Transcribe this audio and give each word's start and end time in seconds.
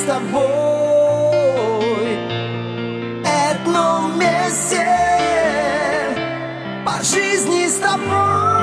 с 0.00 0.06
тобой 0.06 0.42
Одном 3.50 4.18
месте 4.18 4.86
По 6.84 7.02
жизни 7.04 7.66
с 7.68 7.74
тобой 7.74 8.60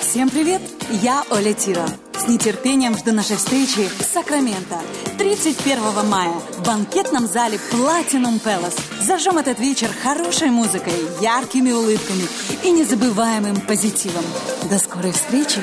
Всем 0.00 0.28
привет! 0.28 0.60
Я 0.90 1.24
Оля 1.30 1.54
Тира. 1.54 1.86
С 2.18 2.28
нетерпением 2.28 2.96
жду 2.96 3.12
нашей 3.12 3.36
встречи 3.36 3.88
в 3.88 4.02
Сакраменто 4.02 4.78
31 5.18 6.06
мая 6.06 6.34
в 6.58 6.66
банкетном 6.66 7.26
зале 7.26 7.58
Platinum 7.72 8.40
Palace. 8.42 8.91
Зажжем 9.04 9.36
этот 9.36 9.58
вечер 9.58 9.88
хорошей 10.00 10.50
музыкой, 10.50 10.92
яркими 11.20 11.72
улыбками 11.72 12.22
и 12.62 12.70
незабываемым 12.70 13.60
позитивом. 13.62 14.22
До 14.70 14.78
скорой 14.78 15.10
встречи! 15.10 15.60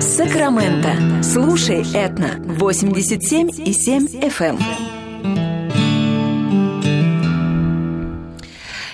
Сакраменто. 0.00 1.22
Слушай 1.22 1.84
Этно 1.92 2.36
87 2.38 3.50
и 3.62 3.72
7 3.74 4.06
FM. 4.06 4.58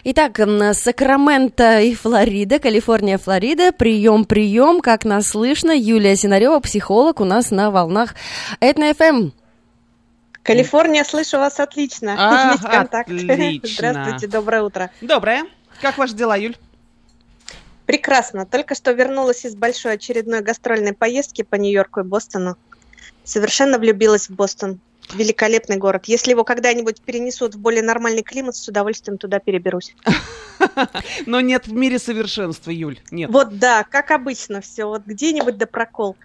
Итак, 0.02 0.41
Сакраменто 0.72 1.80
и 1.80 1.94
Флорида, 1.94 2.58
Калифорния, 2.58 3.16
Флорида. 3.16 3.70
Прием, 3.70 4.24
прием, 4.24 4.80
как 4.80 5.05
нас 5.05 5.28
слышно. 5.28 5.70
Юлия 5.70 6.16
Синарева, 6.16 6.58
психолог, 6.58 7.20
у 7.20 7.24
нас 7.24 7.52
на 7.52 7.70
волнах 7.70 8.16
Этна 8.58 8.92
ФМ. 8.92 9.43
Калифорния, 10.44 11.04
слышу 11.04 11.38
вас 11.38 11.58
отлично. 11.58 12.14
А, 12.18 12.52
Есть 12.52 12.62
контакт. 12.62 13.10
отлично. 13.10 13.90
Здравствуйте, 13.90 14.26
доброе 14.28 14.62
утро. 14.62 14.90
Доброе. 15.00 15.44
Как 15.80 15.96
ваши 15.96 16.14
дела, 16.14 16.36
Юль? 16.36 16.56
Прекрасно. 17.86 18.44
Только 18.46 18.74
что 18.74 18.92
вернулась 18.92 19.44
из 19.44 19.56
большой 19.56 19.94
очередной 19.94 20.42
гастрольной 20.42 20.92
поездки 20.92 21.42
по 21.42 21.56
Нью-Йорку 21.56 22.00
и 22.00 22.02
Бостону. 22.02 22.56
Совершенно 23.24 23.78
влюбилась 23.78 24.28
в 24.28 24.34
Бостон. 24.34 24.80
Великолепный 25.14 25.77
город. 25.77 26.04
Если 26.06 26.30
его 26.30 26.44
когда-нибудь 26.44 27.00
перенесут 27.02 27.54
в 27.54 27.58
более 27.58 27.82
нормальный 27.82 28.22
климат, 28.22 28.56
с 28.56 28.69
удовольствием 28.69 29.19
туда 29.19 29.38
переберусь. 29.38 29.94
Но 31.26 31.41
нет 31.41 31.66
в 31.66 31.72
мире 31.72 31.98
совершенства, 31.98 32.70
Юль. 32.70 32.98
Нет. 33.10 33.30
Вот 33.30 33.58
да, 33.58 33.84
как 33.84 34.10
обычно 34.10 34.60
все. 34.60 34.86
Вот 34.86 35.04
где-нибудь 35.04 35.58
да 35.58 35.66
прокол. 35.66 36.16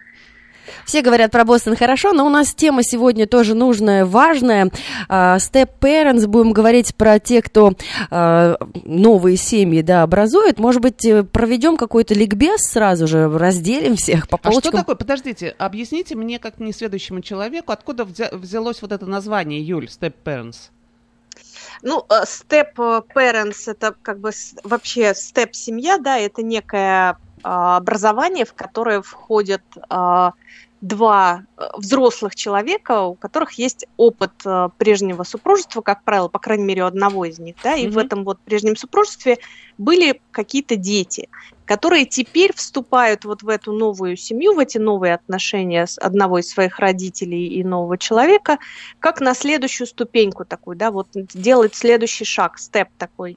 Все 0.84 1.02
говорят 1.02 1.30
про 1.30 1.44
Бостон 1.44 1.76
хорошо, 1.76 2.12
но 2.12 2.26
у 2.26 2.28
нас 2.28 2.54
тема 2.54 2.82
сегодня 2.82 3.26
тоже 3.26 3.54
нужная, 3.54 4.04
важная. 4.04 4.70
А, 5.08 5.36
Step 5.38 5.70
Parents, 5.80 6.26
будем 6.26 6.52
говорить 6.52 6.94
про 6.94 7.18
тех, 7.18 7.44
кто 7.44 7.72
а, 8.10 8.56
новые 8.84 9.36
семьи 9.36 9.82
да, 9.82 10.02
образует. 10.02 10.58
Может 10.58 10.82
быть, 10.82 11.04
э, 11.04 11.22
проведем 11.24 11.76
какой-то 11.76 12.14
ликбез 12.14 12.62
сразу 12.62 13.06
же, 13.06 13.28
разделим 13.28 13.96
всех 13.96 14.28
по 14.28 14.36
А 14.36 14.40
что 14.40 14.50
полочкам. 14.50 14.80
такое? 14.80 14.96
Подождите, 14.96 15.54
объясните 15.58 16.14
мне, 16.16 16.38
как 16.38 16.58
несведущему 16.58 17.20
человеку, 17.20 17.72
откуда 17.72 18.04
взя- 18.04 18.34
взялось 18.36 18.82
вот 18.82 18.92
это 18.92 19.06
название, 19.06 19.60
Юль, 19.60 19.86
Step 19.86 20.14
Parents? 20.24 20.70
Ну, 21.82 22.04
э, 22.10 22.24
step 22.24 22.74
parents 23.14 23.62
это 23.66 23.94
как 24.02 24.20
бы 24.20 24.32
вообще 24.64 25.12
step 25.12 25.50
семья, 25.52 25.98
да, 25.98 26.18
это 26.18 26.42
некое 26.42 27.10
а, 27.10 27.16
образование, 27.42 28.44
в 28.44 28.54
которое 28.54 29.02
входят 29.02 29.62
а, 29.88 30.32
два 30.80 31.42
э, 31.58 31.62
взрослых 31.76 32.34
человека, 32.34 33.02
у 33.02 33.14
которых 33.16 33.52
есть 33.54 33.84
опыт 33.98 34.32
э, 34.46 34.68
прежнего 34.78 35.24
супружества, 35.24 35.82
как 35.82 36.02
правило, 36.04 36.28
по 36.28 36.38
крайней 36.38 36.64
мере, 36.64 36.84
у 36.84 36.86
одного 36.86 37.26
из 37.26 37.38
них, 37.38 37.56
да, 37.62 37.76
и 37.76 37.86
в 37.86 37.98
Мгм. 37.98 38.00
этом 38.00 38.24
вот 38.24 38.38
прежнем 38.44 38.76
супружестве 38.76 39.36
были 39.76 40.20
какие-то 40.30 40.76
дети, 40.76 41.28
которые 41.70 42.04
теперь 42.04 42.52
вступают 42.52 43.24
вот 43.24 43.44
в 43.44 43.48
эту 43.48 43.70
новую 43.70 44.16
семью, 44.16 44.54
в 44.54 44.58
эти 44.58 44.78
новые 44.78 45.14
отношения 45.14 45.86
с 45.86 45.98
одного 45.98 46.38
из 46.38 46.48
своих 46.48 46.80
родителей 46.80 47.46
и 47.46 47.62
нового 47.62 47.96
человека, 47.96 48.58
как 48.98 49.20
на 49.20 49.34
следующую 49.34 49.86
ступеньку 49.86 50.44
такую, 50.44 50.76
да, 50.76 50.90
вот 50.90 51.06
делает 51.12 51.76
следующий 51.76 52.24
шаг, 52.24 52.58
степ 52.58 52.88
такой, 52.98 53.36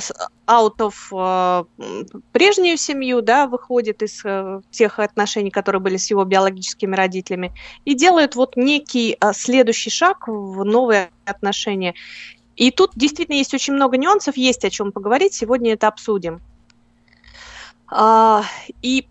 с- 0.00 0.10
out 0.48 0.78
of 0.78 1.64
э, 1.78 2.12
прежнюю 2.32 2.76
семью, 2.76 3.22
да, 3.22 3.46
выходит 3.46 4.02
из 4.02 4.20
э, 4.24 4.62
тех 4.72 4.98
отношений, 4.98 5.52
которые 5.52 5.80
были 5.80 5.96
с 5.96 6.10
его 6.10 6.24
биологическими 6.24 6.96
родителями, 6.96 7.52
и 7.84 7.94
делают 7.94 8.34
вот 8.34 8.56
некий 8.56 9.16
а, 9.20 9.32
следующий 9.32 9.90
шаг 9.90 10.26
в 10.26 10.64
новые 10.64 11.10
отношения. 11.24 11.94
И 12.56 12.72
тут 12.72 12.90
действительно 12.96 13.36
есть 13.36 13.54
очень 13.54 13.74
много 13.74 13.96
нюансов, 13.96 14.36
есть 14.36 14.64
о 14.64 14.70
чем 14.70 14.90
поговорить, 14.90 15.34
сегодня 15.34 15.74
это 15.74 15.86
обсудим. 15.86 16.40
А, 17.90 18.44
И 18.82 19.06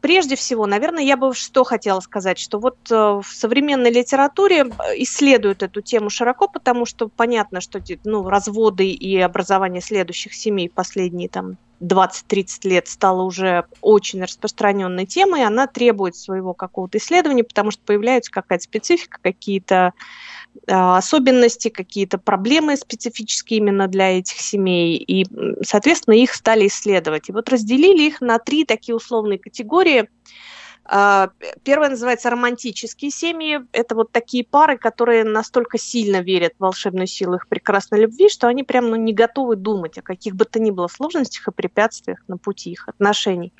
прежде 0.00 0.36
всего, 0.36 0.66
наверное, 0.66 1.02
я 1.02 1.16
бы 1.16 1.34
что 1.34 1.64
хотела 1.64 2.00
сказать, 2.00 2.38
что 2.38 2.58
вот 2.58 2.76
э, 2.90 2.94
в 2.94 3.26
современной 3.26 3.90
литературе 3.90 4.66
э, 4.66 5.02
исследуют 5.02 5.62
эту 5.62 5.80
тему 5.82 6.10
широко, 6.10 6.48
потому 6.48 6.86
что 6.86 7.08
понятно, 7.08 7.60
что 7.60 7.80
ну, 8.04 8.28
разводы 8.28 8.88
и 8.88 9.18
образование 9.18 9.82
следующих 9.82 10.34
семей 10.34 10.70
последние 10.70 11.28
там 11.28 11.56
20-30 11.80 12.46
лет 12.64 12.88
стало 12.88 13.22
уже 13.22 13.64
очень 13.80 14.22
распространенной 14.22 15.06
темой, 15.06 15.44
она 15.44 15.66
требует 15.66 16.16
своего 16.16 16.54
какого-то 16.54 16.98
исследования, 16.98 17.44
потому 17.44 17.70
что 17.70 17.82
появляется 17.84 18.30
какая-то 18.30 18.64
специфика, 18.64 19.18
какие-то 19.22 19.92
э, 20.66 20.72
особенности, 20.72 21.68
какие-то 21.68 22.18
проблемы 22.18 22.76
специфические 22.76 23.58
именно 23.58 23.88
для 23.88 24.18
этих 24.18 24.40
семей, 24.40 24.96
и, 24.96 25.26
соответственно, 25.62 26.14
их 26.14 26.34
стали 26.34 26.66
исследовать. 26.66 27.28
И 27.28 27.32
вот 27.32 27.48
разделили 27.48 28.02
их 28.04 28.20
на 28.20 28.38
три 28.38 28.64
такие 28.64 28.94
условные 28.94 29.38
категории. 29.38 30.08
А, 30.88 31.28
п- 31.38 31.54
Первая 31.64 31.90
называется 31.90 32.30
романтические 32.30 33.10
семьи. 33.10 33.60
Это 33.72 33.94
вот 33.94 34.12
такие 34.12 34.44
пары, 34.44 34.78
которые 34.78 35.24
настолько 35.24 35.78
сильно 35.78 36.20
верят 36.20 36.52
в 36.58 36.62
волшебную 36.62 37.06
силу 37.06 37.36
их 37.36 37.48
прекрасной 37.48 38.00
любви, 38.00 38.28
что 38.28 38.46
они 38.46 38.62
прям 38.62 38.90
ну, 38.90 38.96
не 38.96 39.12
готовы 39.12 39.56
думать 39.56 39.98
о 39.98 40.02
каких 40.02 40.34
бы 40.36 40.44
то 40.44 40.60
ни 40.60 40.70
было 40.70 40.88
сложностях 40.88 41.48
и 41.48 41.52
препятствиях 41.52 42.20
на 42.28 42.38
пути 42.38 42.70
их 42.70 42.88
отношений. 42.88 43.52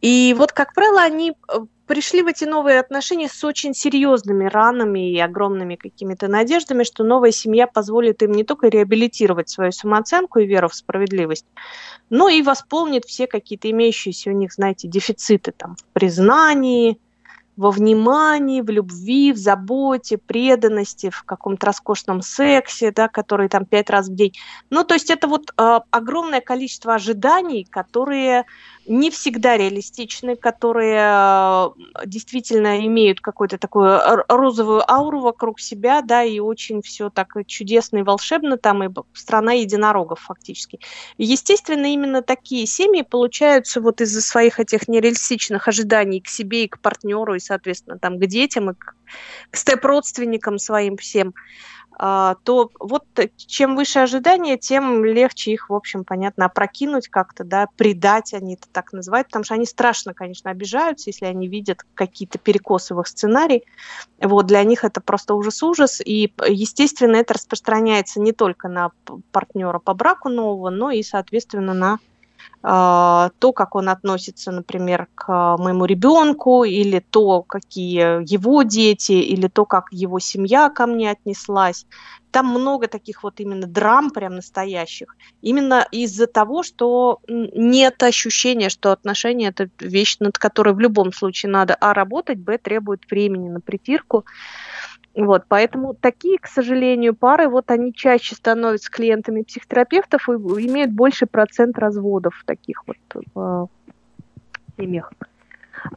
И 0.00 0.34
вот, 0.36 0.52
как 0.52 0.72
правило, 0.74 1.02
они 1.02 1.32
э, 1.32 1.58
пришли 1.86 2.22
в 2.22 2.26
эти 2.26 2.44
новые 2.44 2.78
отношения 2.78 3.28
с 3.28 3.44
очень 3.44 3.74
серьезными 3.74 4.46
ранами 4.46 5.10
и 5.10 5.18
огромными 5.18 5.74
какими-то 5.74 6.28
надеждами, 6.28 6.84
что 6.84 7.04
новая 7.04 7.32
семья 7.32 7.66
позволит 7.66 8.22
им 8.22 8.32
не 8.32 8.44
только 8.44 8.68
реабилитировать 8.68 9.48
свою 9.48 9.72
самооценку 9.72 10.38
и 10.38 10.46
веру 10.46 10.68
в 10.68 10.74
справедливость, 10.74 11.46
но 12.08 12.28
и 12.28 12.42
восполнит 12.42 13.04
все 13.04 13.26
какие-то 13.26 13.70
имеющиеся 13.70 14.30
у 14.30 14.32
них, 14.32 14.52
знаете, 14.52 14.88
дефициты 14.88 15.52
там 15.52 15.76
в 15.76 15.84
признании, 15.92 16.98
во 17.60 17.70
внимании, 17.70 18.62
в 18.62 18.70
любви, 18.70 19.32
в 19.32 19.36
заботе, 19.36 20.16
преданности, 20.16 21.10
в 21.10 21.24
каком-то 21.24 21.66
роскошном 21.66 22.22
сексе, 22.22 22.90
да, 22.90 23.06
который 23.06 23.50
там 23.50 23.66
пять 23.66 23.90
раз 23.90 24.08
в 24.08 24.14
день. 24.14 24.32
Ну, 24.70 24.82
то 24.82 24.94
есть 24.94 25.10
это 25.10 25.28
вот 25.28 25.50
э, 25.58 25.80
огромное 25.90 26.40
количество 26.40 26.94
ожиданий, 26.94 27.66
которые 27.68 28.46
не 28.90 29.10
всегда 29.12 29.56
реалистичны, 29.56 30.34
которые 30.34 30.98
э, 31.00 32.06
действительно 32.06 32.84
имеют 32.84 33.20
какую-то 33.20 33.56
такую 33.56 34.00
розовую 34.28 34.82
ауру 34.90 35.20
вокруг 35.20 35.60
себя, 35.60 36.02
да, 36.02 36.24
и 36.24 36.40
очень 36.40 36.82
все 36.82 37.08
так 37.08 37.34
чудесно 37.46 37.98
и 37.98 38.02
волшебно 38.02 38.58
там, 38.58 38.82
и 38.82 38.92
страна 39.12 39.52
единорогов 39.52 40.18
фактически. 40.18 40.80
Естественно, 41.18 41.86
именно 41.86 42.20
такие 42.20 42.66
семьи 42.66 43.02
получаются 43.02 43.80
вот 43.80 44.00
из-за 44.00 44.20
своих 44.22 44.58
этих 44.58 44.88
нереалистичных 44.88 45.68
ожиданий 45.68 46.20
к 46.20 46.26
себе 46.26 46.64
и 46.64 46.68
к 46.68 46.80
партнеру, 46.80 47.36
и, 47.36 47.40
соответственно, 47.40 47.96
там 47.96 48.18
к 48.18 48.26
детям, 48.26 48.70
и 48.70 48.74
к, 48.74 48.96
к 49.52 49.56
степ-родственникам 49.56 50.58
своим 50.58 50.96
всем, 50.96 51.32
то 52.44 52.70
вот 52.78 53.04
э, 53.16 53.28
чем 53.36 53.76
выше 53.76 53.98
ожидания, 53.98 54.56
тем 54.56 55.04
легче 55.04 55.52
их, 55.52 55.68
в 55.68 55.74
общем, 55.74 56.04
понятно, 56.04 56.46
опрокинуть 56.46 57.08
как-то, 57.08 57.44
да, 57.44 57.66
предать, 57.76 58.32
они 58.32 58.54
это 58.54 58.68
так 58.72 58.94
называют, 58.94 59.26
потому 59.26 59.44
что 59.44 59.54
они 59.54 59.66
страшно, 59.66 60.14
конечно, 60.14 60.50
обижаются, 60.50 61.10
если 61.10 61.26
они 61.26 61.46
видят 61.46 61.84
какие-то 61.94 62.38
перекосы 62.38 62.94
в 62.94 63.00
их 63.00 63.06
сценарий. 63.06 63.64
Вот, 64.18 64.46
для 64.46 64.64
них 64.64 64.82
это 64.84 65.02
просто 65.02 65.34
ужас-ужас, 65.34 66.00
и, 66.00 66.32
естественно, 66.48 67.16
это 67.16 67.34
распространяется 67.34 68.18
не 68.18 68.32
только 68.32 68.68
на 68.68 68.92
партнера 69.30 69.78
по 69.78 69.92
браку 69.92 70.30
нового, 70.30 70.70
но 70.70 70.90
и, 70.90 71.02
соответственно, 71.02 71.74
на 71.74 71.92
а, 71.94 71.98
то, 72.62 73.52
как 73.54 73.74
он 73.74 73.88
относится, 73.88 74.52
например, 74.52 75.08
к 75.14 75.56
моему 75.56 75.86
ребенку, 75.86 76.64
или 76.64 76.98
то, 77.10 77.42
какие 77.42 78.22
его 78.30 78.62
дети, 78.62 79.12
или 79.12 79.48
то, 79.48 79.64
как 79.64 79.86
его 79.90 80.18
семья 80.18 80.68
ко 80.68 80.86
мне 80.86 81.10
отнеслась. 81.10 81.86
Там 82.30 82.46
много 82.46 82.86
таких 82.86 83.22
вот 83.22 83.40
именно 83.40 83.66
драм 83.66 84.10
прям 84.10 84.36
настоящих. 84.36 85.16
Именно 85.40 85.86
из-за 85.90 86.26
того, 86.26 86.62
что 86.62 87.18
нет 87.28 88.02
ощущения, 88.02 88.68
что 88.68 88.92
отношения 88.92 89.48
это 89.48 89.68
вещь, 89.80 90.18
над 90.20 90.38
которой 90.38 90.74
в 90.74 90.80
любом 90.80 91.12
случае 91.12 91.50
надо 91.50 91.74
а 91.74 91.94
работать, 91.94 92.38
б 92.38 92.58
требует 92.58 93.02
времени 93.10 93.48
на 93.48 93.60
притирку. 93.60 94.24
Вот, 95.14 95.44
поэтому 95.48 95.94
такие, 95.94 96.38
к 96.38 96.46
сожалению, 96.46 97.14
пары, 97.14 97.48
вот 97.48 97.70
они 97.70 97.92
чаще 97.92 98.36
становятся 98.36 98.90
клиентами 98.90 99.42
психотерапевтов 99.42 100.28
и 100.28 100.32
имеют 100.32 100.92
больший 100.92 101.26
процент 101.26 101.78
разводов 101.78 102.44
таких 102.46 102.84
вот 102.86 102.96
в 103.34 103.68
семьях. 104.78 105.12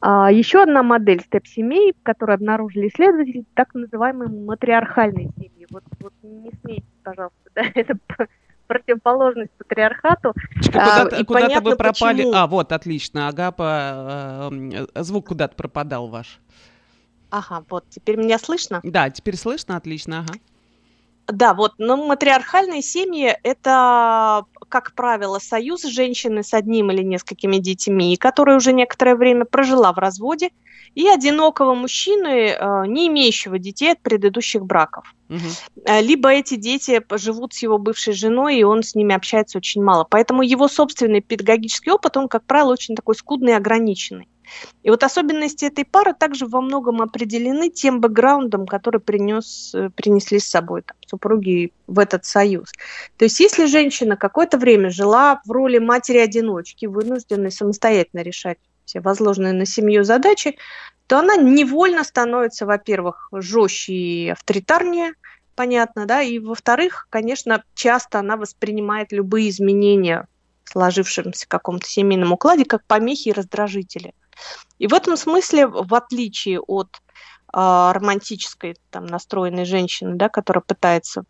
А, 0.02 0.32
еще 0.32 0.64
одна 0.64 0.82
модель 0.82 1.22
степ-семей, 1.22 1.94
которую 2.04 2.36
обнаружили 2.36 2.88
исследователи, 2.88 3.44
так 3.54 3.74
называемые 3.74 4.30
матриархальные 4.30 5.30
семьи. 5.36 5.68
Вот, 5.70 5.84
вот 6.00 6.14
не 6.24 6.52
смейте, 6.62 6.86
пожалуйста, 7.04 7.50
да, 7.56 7.64
это 7.76 7.98
противоположность 8.68 9.52
патриархату. 9.58 10.34
Куда-то, 10.66 11.18
а, 11.18 11.26
куда 11.26 11.60
вы 11.60 11.76
пропали. 11.76 12.18
Почему. 12.18 12.34
А, 12.34 12.48
вот, 12.48 12.72
отлично. 12.72 13.28
Агапа, 13.28 14.50
э, 14.52 14.86
звук 15.04 15.28
куда-то 15.28 15.56
пропадал 15.56 16.08
ваш. 16.08 16.40
Ага, 17.34 17.64
вот, 17.68 17.84
теперь 17.90 18.18
меня 18.18 18.38
слышно? 18.38 18.80
Да, 18.84 19.10
теперь 19.10 19.38
слышно, 19.38 19.76
отлично, 19.76 20.20
ага. 20.20 20.38
Да, 21.26 21.56
вот, 21.56 21.74
но 21.80 21.98
матриархальные 21.98 22.84
семьи– 22.84 23.36
это, 23.44 24.46
как 24.70 24.94
правило, 24.94 25.40
союз 25.40 25.82
женщины 25.82 26.44
с 26.44 26.54
одним 26.54 26.92
или 26.92 27.02
несколькими 27.02 27.58
детьми, 27.58 28.18
которая 28.18 28.58
уже 28.58 28.72
некоторое 28.72 29.16
время 29.16 29.46
прожила 29.46 29.92
в 29.94 29.98
разводе, 29.98 30.52
и 30.94 31.08
одинокого 31.08 31.74
мужчины, 31.74 32.50
э, 32.50 32.86
не 32.86 33.08
имеющего 33.08 33.58
детей 33.58 33.94
от 33.94 34.02
предыдущих 34.02 34.64
браков. 34.64 35.16
Угу. 35.30 36.02
Либо 36.02 36.30
эти 36.30 36.54
дети 36.54 37.02
живут 37.16 37.56
с 37.56 37.64
его 37.64 37.80
бывшей 37.80 38.14
женой, 38.14 38.58
и 38.58 38.64
он 38.64 38.84
с 38.84 38.94
ними 38.94 39.16
общается 39.16 39.58
очень 39.58 39.82
мало. 39.82 40.06
Поэтому 40.08 40.44
его 40.44 40.68
собственный 40.68 41.22
педагогический 41.22 41.90
опыт, 41.90 42.16
он, 42.16 42.28
как 42.28 42.44
правило, 42.44 42.74
очень 42.74 42.96
такой 42.96 43.16
скудный 43.16 43.54
и 43.54 43.56
ограниченный. 43.56 44.28
И 44.84 44.90
вот 44.90 45.04
особенности 45.04 45.66
этой 45.66 45.86
пары 45.86 46.14
также 46.14 46.46
во 46.46 46.62
многом 46.62 47.02
определены 47.02 47.70
тем 47.70 48.02
бэкграундом, 48.02 48.66
который 48.68 49.00
принес, 49.00 49.74
э, 49.74 49.90
принесли 49.90 50.40
с 50.40 50.50
собой 50.50 50.82
там, 50.82 50.98
супруги 51.08 51.72
в 51.88 52.00
этот 52.00 52.26
союз. 52.26 52.72
То 53.18 53.26
есть 53.26 53.40
если 53.40 53.66
женщина 53.66 54.18
какое-то 54.18 54.58
время 54.58 54.90
жила 54.90 55.42
в 55.46 55.52
роли 55.52 55.78
матери-одиночки, 55.78 56.86
вынужденной 56.86 57.52
самостоятельно 57.52 58.22
решать 58.22 58.58
все 58.86 59.00
возложенные 59.00 59.54
на 59.54 59.66
семью 59.66 60.04
задачи, 60.04 60.58
то 61.08 61.20
она 61.20 61.36
невольно 61.36 62.04
становится, 62.04 62.66
во-первых, 62.66 63.30
жестче 63.32 63.94
и 63.94 64.30
авторитарнее, 64.30 65.14
понятно, 65.56 66.06
да, 66.06 66.22
и 66.22 66.40
во-вторых, 66.40 67.08
конечно, 67.10 67.64
часто 67.76 68.20
она 68.20 68.38
воспринимает 68.38 69.12
любые 69.12 69.50
изменения 69.50 70.28
в 70.64 70.70
сложившемся 70.72 71.48
каком-то 71.48 71.88
семейном 71.88 72.32
укладе 72.32 72.66
как 72.66 72.86
помехи 72.86 73.30
и 73.30 73.34
раздражители. 73.34 74.14
И 74.80 74.88
в 74.88 74.94
этом 74.94 75.18
смысле, 75.18 75.68
в 75.68 75.94
отличие 75.94 76.60
от 76.60 76.90
э, 76.98 77.02
романтической 77.54 78.76
там, 78.90 79.06
настроенной 79.06 79.66
женщины, 79.66 80.16
да, 80.16 80.30
которая 80.30 80.62
пытается 80.62 81.24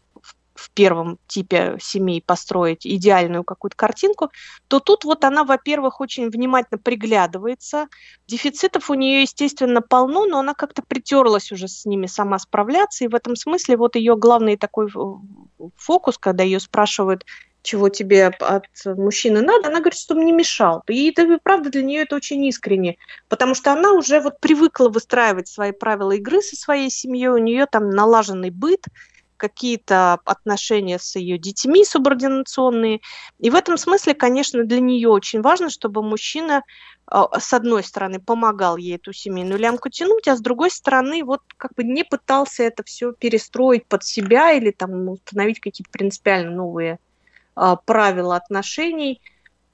в 0.56 0.70
первом 0.72 1.18
типе 1.28 1.78
семей 1.82 2.22
построить 2.22 2.86
идеальную 2.86 3.44
какую-то 3.44 3.76
картинку, 3.76 4.30
то 4.68 4.80
тут 4.80 5.04
вот 5.04 5.24
она, 5.24 5.44
во-первых, 5.44 6.00
очень 6.00 6.30
внимательно 6.30 6.78
приглядывается. 6.78 7.88
Дефицитов 8.28 8.90
у 8.90 8.94
нее, 8.94 9.24
естественно, 9.24 9.82
полно, 9.82 10.26
но 10.26 10.40
она 10.40 10.54
как-то 10.54 10.82
притерлась 10.82 11.52
уже 11.52 11.68
с 11.68 11.86
ними 11.86 12.06
сама 12.06 12.40
справляться. 12.40 13.04
И 13.04 13.08
в 13.08 13.16
этом 13.16 13.36
смысле 13.36 13.78
вот 13.78 13.96
ее 13.96 14.16
главный 14.16 14.58
такой 14.58 14.90
фокус, 15.76 16.18
когда 16.18 16.44
ее 16.44 16.60
спрашивают, 16.60 17.26
чего 17.64 17.90
тебе 17.90 18.28
от 18.28 18.66
мужчины 18.86 19.42
надо, 19.42 19.70
она 19.70 19.80
говорит, 19.80 19.98
что 19.98 20.16
мне 20.16 20.32
мешал. 20.32 20.84
И 20.88 21.10
это, 21.10 21.40
правда, 21.42 21.70
для 21.70 21.82
нее 21.82 22.02
это 22.02 22.16
очень 22.16 22.44
искренне, 22.46 22.98
потому 23.30 23.56
что 23.56 23.72
она 23.72 23.94
уже 23.94 24.20
вот 24.20 24.40
привыкла 24.40 24.90
выстраивать 24.90 25.48
свои 25.48 25.72
правила 25.72 26.12
игры 26.12 26.42
со 26.42 26.56
своей 26.56 26.90
семьей, 26.90 27.30
у 27.30 27.38
нее 27.38 27.66
там 27.66 27.90
налаженный 27.90 28.52
быт, 28.52 28.84
какие-то 29.38 30.20
отношения 30.26 31.00
с 31.00 31.16
ее 31.16 31.38
детьми 31.38 31.84
субординационные. 31.84 33.02
И 33.40 33.50
в 33.50 33.56
этом 33.56 33.78
смысле, 33.78 34.14
конечно, 34.14 34.64
для 34.64 34.80
нее 34.80 35.10
очень 35.10 35.42
важно, 35.42 35.70
чтобы 35.70 36.02
мужчина 36.02 36.64
а, 37.08 37.40
с 37.40 37.52
одной 37.54 37.84
стороны 37.84 38.20
помогал 38.20 38.78
ей 38.78 38.96
эту 38.96 39.12
семейную 39.12 39.60
лямку 39.60 39.90
тянуть, 39.90 40.28
а 40.28 40.38
с 40.38 40.42
другой 40.42 40.72
стороны 40.72 41.26
вот 41.26 41.42
как 41.58 41.74
бы 41.76 41.84
не 41.84 42.06
пытался 42.06 42.64
это 42.64 42.84
все 42.84 43.12
перестроить 43.12 43.86
под 43.86 44.06
себя 44.06 44.54
или 44.54 44.72
там 44.72 45.10
установить 45.10 45.60
какие-то 45.60 45.92
принципиально 45.92 46.52
новые 46.52 47.00
правила 47.86 48.36
отношений. 48.36 49.22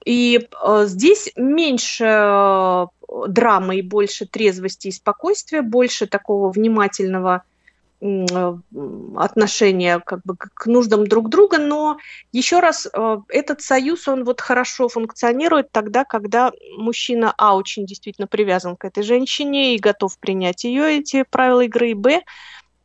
И 0.06 0.48
а, 0.62 0.86
здесь 0.86 1.31
меньше 1.36 2.06
а, 2.08 2.88
драмы 3.28 3.78
и 3.78 3.81
больше 3.81 4.26
трезвости 4.26 4.88
и 4.88 4.92
спокойствия, 4.92 5.62
больше 5.62 6.08
такого 6.08 6.52
внимательного 6.52 7.44
отношения 9.18 10.00
как 10.00 10.22
бы 10.24 10.38
к 10.38 10.68
нуждам 10.68 11.06
друг 11.06 11.28
друга, 11.28 11.58
но 11.58 11.98
еще 12.31 12.62
раз, 12.62 12.88
этот 13.28 13.62
союз, 13.62 14.08
он 14.08 14.24
вот 14.24 14.40
хорошо 14.40 14.88
функционирует 14.88 15.74
тогда, 15.74 16.06
когда 16.06 16.54
мужчина, 16.78 17.34
а, 17.38 17.58
очень 17.58 17.86
действительно 17.86 18.26
привязан 18.26 18.78
к 18.78 18.86
этой 18.86 19.04
женщине 19.04 19.76
и 19.76 19.80
готов 19.80 20.18
принять 20.18 20.64
ее, 20.64 21.00
эти 21.00 21.26
правила 21.30 21.60
игры, 21.60 21.90
и, 21.90 21.94
б, 21.94 22.22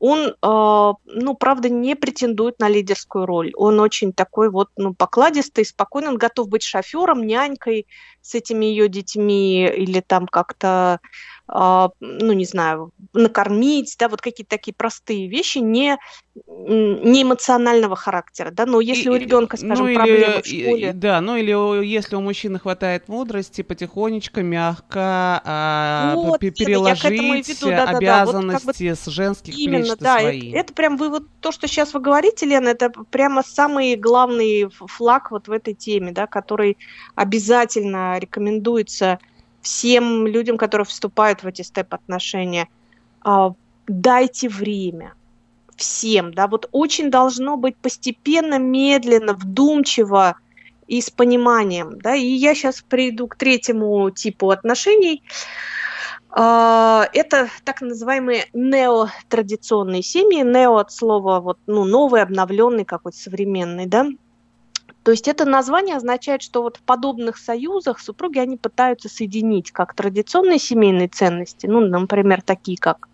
он, 0.07 0.35
а, 0.43 0.97
ну, 1.07 1.35
правда, 1.35 1.71
не 1.71 1.97
претендует 1.97 2.59
на 2.59 2.69
лидерскую 2.69 3.25
роль. 3.25 3.53
Он 3.57 3.81
очень 3.81 4.13
такой 4.13 4.51
вот, 4.51 4.69
ну, 4.77 4.93
покладистый, 4.93 5.65
спокойный, 5.65 6.11
он 6.11 6.19
готов 6.19 6.51
быть 6.51 6.63
шофером, 6.63 7.27
нянькой 7.27 7.87
с 8.21 8.35
этими 8.35 8.67
ее 8.67 8.91
детьми 8.91 9.67
или 9.67 10.01
там 10.01 10.27
как-то 10.27 11.01
ну, 11.47 12.33
не 12.33 12.47
знаю, 12.47 12.91
накормить, 13.13 13.97
да, 13.99 14.09
вот 14.09 14.23
какие-то 14.23 14.51
такие 14.51 14.73
простые 14.73 15.29
вещи, 15.29 15.59
не, 15.59 15.99
не 16.35 17.23
эмоционального 17.23 17.97
характера, 17.97 18.51
да, 18.51 18.65
но 18.65 18.81
если 18.81 19.05
и, 19.05 19.09
у 19.11 19.17
ребенка, 19.17 19.59
скажем, 19.59 19.87
ну, 19.87 19.95
проблемы 19.95 20.43
в 20.43 20.47
школе... 20.47 20.93
Да, 20.95 21.21
ну 21.21 21.37
или 21.37 21.85
если 21.85 22.17
у 22.17 22.23
мужчины 22.23 22.59
хватает 22.59 23.09
мудрости, 23.09 23.61
потихонечку, 23.61 24.41
мягко 24.41 25.43
а, 25.45 26.15
вот, 26.15 26.41
переложить 26.41 27.49
веду, 27.49 27.67
да, 27.67 27.85
обязанности 27.85 28.01
да, 28.01 28.13
да. 28.23 28.67
Вот 28.67 28.77
как 28.77 28.87
бы 28.87 28.97
с 28.97 29.07
женских 29.07 29.59
Именно, 29.59 29.85
плеч 29.85 29.99
да, 29.99 30.21
свои. 30.21 30.49
Это, 30.49 30.59
это 30.59 30.73
прям 30.73 30.97
вы 30.97 31.11
вот 31.11 31.25
то, 31.41 31.53
что 31.53 31.69
сейчас 31.69 31.93
вы 31.93 32.01
говорите, 32.01 32.47
Лена, 32.47 32.71
это 32.71 32.91
прямо 33.11 33.43
самый 33.43 33.97
главный 33.97 34.71
флаг 34.71 35.31
вот 35.31 35.49
в 35.49 35.53
этой 35.53 35.75
теме, 35.75 36.11
да, 36.11 36.27
который 36.27 36.79
обязательно 37.15 38.19
рекомендуется 38.19 39.19
всем 39.65 40.27
людям, 40.27 40.57
которые 40.57 40.85
вступают 40.85 41.43
в 41.43 41.47
эти 41.47 41.63
степ-отношения, 41.63 42.69
а, 43.23 43.55
дайте 43.89 44.49
время 44.49 45.15
всем, 45.77 46.33
да, 46.33 46.47
вот 46.47 46.69
очень 46.71 47.11
должно 47.11 47.57
быть 47.57 47.77
постепенно, 47.77 48.59
медленно, 48.59 49.33
вдумчиво 49.33 50.37
и 50.87 51.01
с 51.01 51.11
пониманием, 51.11 51.99
да, 51.99 52.15
и 52.15 52.27
я 52.27 52.55
сейчас 52.55 52.83
приду 52.83 53.27
к 53.27 53.37
третьему 53.37 54.11
типу 54.11 54.51
отношений, 54.51 55.23
а, 56.31 57.09
это 57.13 57.49
так 57.65 57.81
называемые 57.81 58.47
неотрадиционные 58.53 60.03
семьи, 60.03 60.43
нео 60.43 60.77
от 60.77 60.93
слова 60.93 61.41
вот, 61.41 61.59
ну, 61.67 61.85
новый, 61.85 62.23
обновленный, 62.23 62.85
какой-то 62.85 63.17
современный, 63.19 63.87
да, 63.87 64.07
то 65.05 65.11
есть 65.11 65.29
это 65.29 65.45
название 65.45 65.97
означает, 65.97 66.41
что 66.41 66.63
вот 66.63 66.79
в 66.79 66.81
подобных 66.81 67.37
союзах 67.37 68.01
супруги, 68.01 68.39
они 68.39 68.57
пытаются 68.57 69.11
соединить 69.11 69.71
как 69.71 69.95
традиционные 69.95 70.59
семейные 70.59 71.09
ценности, 71.09 71.67
ну, 71.67 71.81
например, 71.81 72.41
такие 72.41 72.79
как 72.79 73.09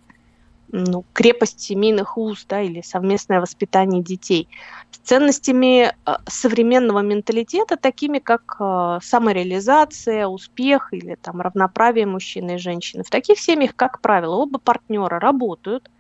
ну, 0.73 1.05
крепость 1.13 1.61
семейных 1.61 2.17
уз 2.17 2.45
да, 2.49 2.61
или 2.61 2.81
совместное 2.81 3.41
воспитание 3.41 4.05
детей, 4.05 4.49
с 4.93 4.99
ценностями 4.99 5.93
э, 6.07 6.13
современного 6.29 7.01
менталитета, 7.01 7.77
такими 7.77 8.21
как 8.21 8.57
э, 8.61 9.01
самореализация, 9.03 10.29
успех 10.29 10.93
или 10.93 11.17
там, 11.17 11.41
равноправие 11.41 12.07
мужчины 12.07 12.55
и 12.55 12.59
женщины. 12.59 13.03
В 13.03 13.11
таких 13.11 13.41
семьях, 13.41 13.75
как 13.75 14.01
правило, 14.01 14.37
оба 14.37 14.61
партнера 14.61 15.19
работают, 15.19 15.91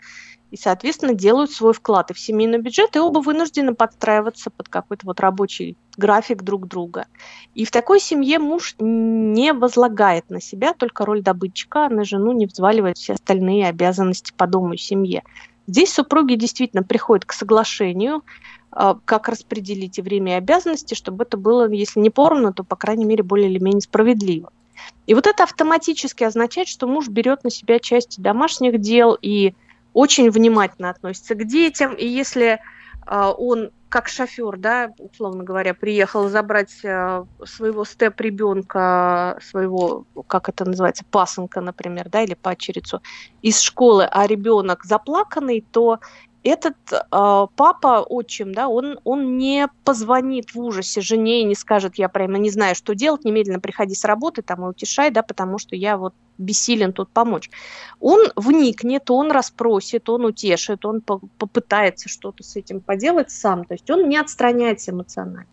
и, 0.50 0.56
соответственно, 0.56 1.14
делают 1.14 1.52
свой 1.52 1.72
вклад 1.72 2.10
и 2.10 2.14
в 2.14 2.18
семейный 2.18 2.58
бюджет, 2.58 2.96
и 2.96 2.98
оба 2.98 3.20
вынуждены 3.20 3.74
подстраиваться 3.74 4.50
под 4.50 4.68
какой-то 4.68 5.06
вот 5.06 5.20
рабочий 5.20 5.76
график 5.96 6.42
друг 6.42 6.66
друга. 6.66 7.06
И 7.54 7.64
в 7.64 7.70
такой 7.70 8.00
семье 8.00 8.38
муж 8.38 8.74
не 8.78 9.52
возлагает 9.52 10.28
на 10.30 10.40
себя 10.40 10.74
только 10.74 11.04
роль 11.04 11.22
добытчика, 11.22 11.86
а 11.86 11.90
на 11.90 12.04
жену 12.04 12.32
не 12.32 12.46
взваливает 12.46 12.98
все 12.98 13.14
остальные 13.14 13.68
обязанности 13.68 14.32
по 14.36 14.46
дому 14.46 14.74
и 14.74 14.78
семье. 14.78 15.22
Здесь 15.66 15.92
супруги 15.92 16.34
действительно 16.34 16.82
приходят 16.82 17.24
к 17.24 17.32
соглашению, 17.32 18.24
а, 18.72 18.98
как 19.04 19.28
распределить 19.28 19.98
и 19.98 20.02
время 20.02 20.32
и 20.32 20.36
обязанности, 20.36 20.94
чтобы 20.94 21.24
это 21.24 21.36
было, 21.36 21.68
если 21.70 22.00
не 22.00 22.10
поровну, 22.10 22.52
то, 22.52 22.64
по 22.64 22.74
крайней 22.74 23.04
мере, 23.04 23.22
более 23.22 23.48
или 23.48 23.62
менее 23.62 23.82
справедливо. 23.82 24.52
И 25.06 25.14
вот 25.14 25.26
это 25.26 25.44
автоматически 25.44 26.24
означает, 26.24 26.66
что 26.66 26.86
муж 26.86 27.08
берет 27.08 27.44
на 27.44 27.50
себя 27.50 27.78
часть 27.78 28.20
домашних 28.20 28.80
дел 28.80 29.16
и 29.20 29.54
очень 29.92 30.30
внимательно 30.30 30.90
относится 30.90 31.34
к 31.34 31.44
детям, 31.44 31.94
и 31.94 32.06
если 32.06 32.60
а, 33.06 33.32
он 33.32 33.70
как 33.88 34.08
шофер, 34.08 34.56
да, 34.56 34.92
условно 34.98 35.42
говоря, 35.42 35.74
приехал 35.74 36.28
забрать 36.28 36.72
э, 36.84 37.24
своего 37.44 37.84
степ-ребенка, 37.84 39.36
своего, 39.42 40.04
как 40.28 40.48
это 40.48 40.64
называется, 40.64 41.04
пасынка, 41.10 41.60
например, 41.60 42.08
да, 42.08 42.22
или 42.22 42.34
падчерицу 42.34 43.02
из 43.42 43.60
школы, 43.60 44.04
а 44.08 44.28
ребенок 44.28 44.84
заплаканный, 44.84 45.66
то 45.72 45.98
этот 46.42 46.76
э, 46.92 46.98
папа, 47.10 48.00
отчим, 48.08 48.54
да, 48.54 48.68
он, 48.68 48.98
он 49.04 49.36
не 49.36 49.68
позвонит 49.84 50.54
в 50.54 50.60
ужасе 50.60 51.00
жене 51.00 51.42
и 51.42 51.44
не 51.44 51.54
скажет, 51.54 51.96
я 51.96 52.08
прямо 52.08 52.38
не 52.38 52.50
знаю, 52.50 52.74
что 52.74 52.94
делать, 52.94 53.24
немедленно 53.24 53.60
приходи 53.60 53.94
с 53.94 54.04
работы 54.04 54.42
там 54.42 54.64
и 54.64 54.68
утешай, 54.68 55.10
да, 55.10 55.22
потому 55.22 55.58
что 55.58 55.76
я 55.76 55.96
вот 55.96 56.14
бессилен 56.38 56.92
тут 56.92 57.10
помочь. 57.10 57.50
Он 58.00 58.28
вникнет, 58.36 59.10
он 59.10 59.30
расспросит, 59.30 60.08
он 60.08 60.24
утешит, 60.24 60.84
он 60.84 61.02
по 61.02 61.20
попытается 61.38 62.08
что-то 62.08 62.42
с 62.42 62.56
этим 62.56 62.80
поделать 62.80 63.30
сам, 63.30 63.64
то 63.64 63.74
есть 63.74 63.90
он 63.90 64.08
не 64.08 64.16
отстраняется 64.16 64.92
эмоционально. 64.92 65.46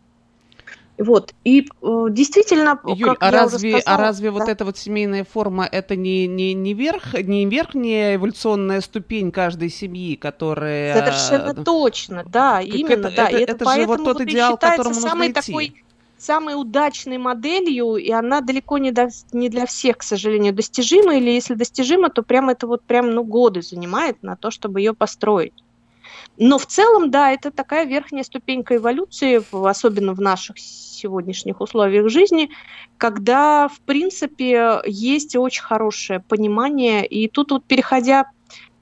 Вот. 0.98 1.34
И 1.44 1.68
э, 1.82 2.06
действительно, 2.10 2.80
Юль, 2.86 3.16
а 3.20 3.32
разве, 3.32 3.76
а 3.76 3.80
сказала, 3.82 3.98
а 4.00 4.02
разве 4.02 4.32
да? 4.32 4.40
вот 4.40 4.50
эта 4.50 4.66
вот 4.66 4.78
семейная 4.78 5.24
форма 5.24 5.66
это 5.66 5.96
не, 5.96 6.26
не, 6.28 6.54
не, 6.56 6.74
верх, 6.74 7.14
не 7.14 7.46
верхняя 7.46 8.16
эволюционная 8.16 8.82
ступень 8.82 9.32
каждой 9.32 9.70
семьи, 9.70 10.16
которая... 10.16 10.98
Совершенно 10.98 11.64
точно, 11.64 12.24
да, 12.26 12.58
как 12.58 12.68
именно, 12.68 13.08
это, 13.08 13.16
да. 13.16 13.28
Это, 13.30 13.38
и 13.38 13.44
это, 13.44 13.52
это 13.52 13.74
же 13.74 13.86
вот 13.86 14.04
тот 14.04 14.22
идеал, 14.22 14.58
к 14.58 14.62
которому 14.62 14.96
самой 14.96 15.28
нужно 15.28 15.42
идти. 15.42 15.52
такой 15.52 15.84
самой 16.18 16.60
удачной 16.60 17.20
моделью, 17.20 17.96
и 17.96 18.12
она 18.12 18.42
далеко 18.42 18.80
не, 18.80 18.92
до, 18.92 19.10
не 19.34 19.50
для 19.50 19.68
всех, 19.68 20.00
к 20.00 20.04
сожалению, 20.04 20.54
достижима, 20.54 21.16
или 21.16 21.30
если 21.30 21.54
достижима, 21.54 22.10
то 22.10 22.24
прям 22.24 22.50
это 22.50 22.66
вот 22.66 22.82
прям 22.82 23.12
ну, 23.12 23.24
годы 23.24 23.62
занимает 23.62 24.24
на 24.24 24.36
то, 24.36 24.50
чтобы 24.50 24.82
ее 24.82 24.94
построить. 24.94 25.54
Но 26.38 26.58
в 26.58 26.66
целом, 26.68 27.10
да, 27.10 27.32
это 27.32 27.52
такая 27.52 27.86
верхняя 27.86 28.24
ступенька 28.24 28.76
эволюции, 28.76 29.42
особенно 29.68 30.14
в 30.14 30.22
наших 30.22 30.60
сегодняшних 30.60 31.62
условиях 31.62 32.10
жизни, 32.10 32.50
когда, 32.98 33.68
в 33.68 33.80
принципе, 33.82 34.82
есть 34.86 35.36
очень 35.36 35.64
хорошее 35.64 36.20
понимание. 36.20 37.06
И 37.06 37.28
тут 37.28 37.52
вот 37.52 37.66
переходя 37.66 38.26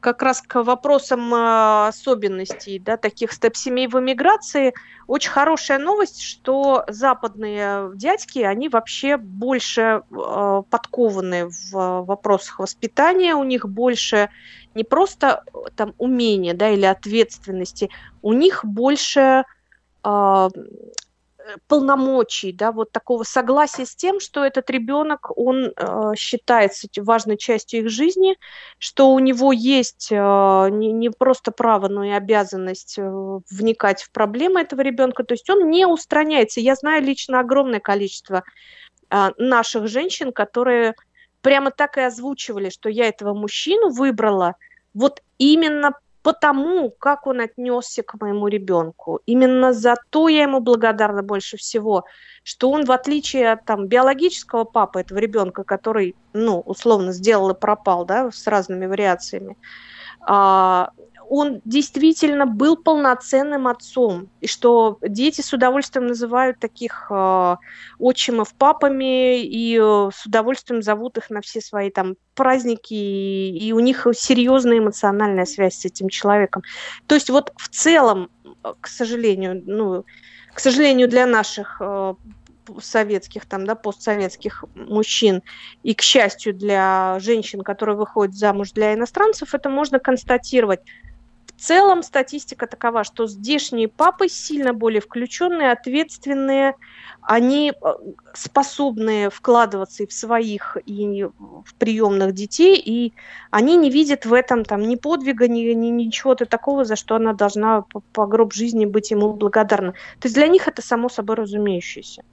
как 0.06 0.22
раз 0.22 0.44
к 0.44 0.62
вопросам 0.62 1.34
а, 1.34 1.88
особенностей 1.88 2.78
да, 2.78 2.96
таких 2.96 3.32
степ-семей 3.32 3.88
в 3.88 4.00
эмиграции, 4.00 4.76
очень 5.08 5.32
хорошая 5.32 5.80
новость, 5.80 6.22
что 6.22 6.86
западные 6.88 7.90
дядьки, 7.96 8.38
они 8.38 8.70
вообще 8.70 9.18
больше 9.18 10.04
э, 10.12 10.62
подкованы 10.70 11.48
в 11.48 12.04
вопросах 12.04 12.60
воспитания, 12.60 13.34
у 13.34 13.44
них 13.44 13.68
больше 13.68 14.30
не 14.76 14.84
просто 14.84 15.44
там 15.76 15.96
умения 15.98 16.54
да, 16.54 16.70
или 16.70 16.86
ответственности, 16.86 17.90
у 18.22 18.34
них 18.34 18.64
больше 18.64 19.44
полномочий, 21.68 22.52
да, 22.52 22.72
вот 22.72 22.92
такого 22.92 23.24
согласия 23.24 23.86
с 23.86 23.96
тем, 23.96 24.20
что 24.20 24.44
этот 24.44 24.70
ребенок, 24.70 25.30
он 25.38 25.74
э, 25.76 26.12
считается 26.16 26.88
важной 26.98 27.38
частью 27.38 27.82
их 27.82 27.90
жизни, 27.90 28.38
что 28.78 29.12
у 29.12 29.20
него 29.20 29.52
есть 29.52 30.10
э, 30.12 30.16
не, 30.16 30.92
не 30.92 31.10
просто 31.10 31.52
право, 31.52 31.88
но 31.88 32.04
и 32.04 32.10
обязанность 32.10 32.98
э, 32.98 33.04
вникать 33.50 34.04
в 34.04 34.12
проблемы 34.12 34.62
этого 34.62 34.82
ребенка, 34.82 35.24
то 35.24 35.34
есть 35.34 35.50
он 35.50 35.70
не 35.70 35.86
устраняется. 35.86 36.60
Я 36.60 36.76
знаю 36.76 37.04
лично 37.04 37.40
огромное 37.40 37.80
количество 37.80 38.44
э, 39.10 39.30
наших 39.38 39.88
женщин, 39.88 40.32
которые 40.32 40.96
прямо 41.42 41.72
так 41.72 41.98
и 41.98 42.02
озвучивали, 42.02 42.70
что 42.70 42.90
я 42.90 43.08
этого 43.08 43.34
мужчину 43.34 43.90
выбрала 43.90 44.56
вот 44.94 45.22
именно 45.38 45.92
потому, 46.26 46.90
как 46.90 47.28
он 47.28 47.40
отнесся 47.40 48.02
к 48.02 48.20
моему 48.20 48.48
ребенку. 48.48 49.20
Именно 49.28 49.74
за 49.74 49.96
то 50.10 50.28
я 50.28 50.42
ему 50.42 50.60
благодарна 50.60 51.22
больше 51.22 51.56
всего, 51.56 52.06
что 52.44 52.72
он, 52.72 52.86
в 52.86 52.92
отличие 52.92 53.52
от 53.52 53.66
там, 53.66 53.86
биологического 53.86 54.64
папы 54.64 55.02
этого 55.02 55.20
ребенка, 55.20 55.64
который, 55.64 56.16
ну, 56.34 56.62
условно, 56.62 57.12
сделал 57.12 57.52
и 57.52 57.60
пропал, 57.60 58.06
да, 58.06 58.32
с 58.32 58.48
разными 58.48 58.88
вариациями, 58.88 59.56
а, 60.22 60.90
он 61.30 61.62
действительно 61.66 62.46
был 62.46 62.78
полноценным 62.78 63.68
отцом, 63.68 64.30
и 64.42 64.48
что 64.48 64.98
дети 65.02 65.42
с 65.42 65.54
удовольствием 65.54 66.08
называют 66.08 66.60
таких 66.60 67.08
э, 67.10 67.56
отчимов 68.00 68.54
папами 68.54 69.42
и 69.42 69.78
э, 69.78 70.10
с 70.14 70.26
удовольствием 70.26 70.82
зовут 70.82 71.18
их 71.18 71.30
на 71.30 71.42
все 71.42 71.62
свои 71.62 71.90
там 71.90 72.16
праздники, 72.36 72.94
и, 72.94 73.58
и 73.58 73.72
у 73.74 73.80
них 73.80 74.08
серьезная 74.14 74.80
эмоциональная 74.80 75.46
связь 75.46 75.76
с 75.76 75.86
этим 75.86 76.10
человеком. 76.10 76.64
То 77.08 77.16
есть 77.16 77.30
вот 77.30 77.52
в 77.58 77.70
целом, 77.70 78.30
к 78.82 78.88
сожалению, 78.88 79.64
ну, 79.66 80.06
к 80.54 80.60
сожалению 80.60 81.08
для 81.08 81.26
наших 81.26 81.78
э, 81.80 82.14
советских, 82.82 83.46
там, 83.46 83.66
да, 83.66 83.76
постсоветских 83.76 84.64
мужчин, 84.76 85.44
и, 85.84 85.94
к 85.94 86.02
счастью, 86.02 86.54
для 86.54 87.18
женщин, 87.20 87.62
которые 87.62 87.96
выходят 87.96 88.36
замуж 88.36 88.72
для 88.72 88.94
иностранцев, 88.94 89.54
это 89.54 89.70
можно 89.70 90.00
констатировать. 90.00 90.82
В 91.48 91.62
целом 91.62 92.04
статистика 92.04 92.68
такова, 92.68 93.04
что 93.04 93.28
здешние 93.28 93.88
папы 93.88 94.28
сильно 94.28 94.74
более 94.74 95.02
включенные, 95.02 95.72
ответственные, 95.72 96.76
они 97.28 97.72
э, 97.72 97.94
способны 98.34 99.30
вкладываться 99.30 100.04
и 100.04 100.08
в 100.08 100.14
своих, 100.14 100.78
и 100.86 101.24
в 101.24 101.74
приемных 101.78 102.34
детей, 102.34 102.76
и 102.78 103.14
они 103.52 103.78
не 103.78 103.90
видят 103.90 104.26
в 104.26 104.34
этом 104.34 104.64
там 104.64 104.82
ни 104.82 104.96
подвига, 104.96 105.48
ни, 105.48 105.62
ни 105.74 105.88
ничего-то 105.88 106.46
такого, 106.46 106.86
за 106.86 106.96
что 106.96 107.16
она 107.16 107.34
должна 107.34 107.82
по, 107.82 108.02
по 108.14 108.28
гроб 108.28 108.54
жизни 108.54 108.86
быть 108.86 109.12
ему 109.12 109.34
благодарна. 109.34 109.94
То 110.20 110.28
есть 110.28 110.36
для 110.36 110.48
них 110.48 110.68
это 110.68 110.82
само 110.82 111.10
собой 111.10 111.38
разумеющееся. 111.38 112.24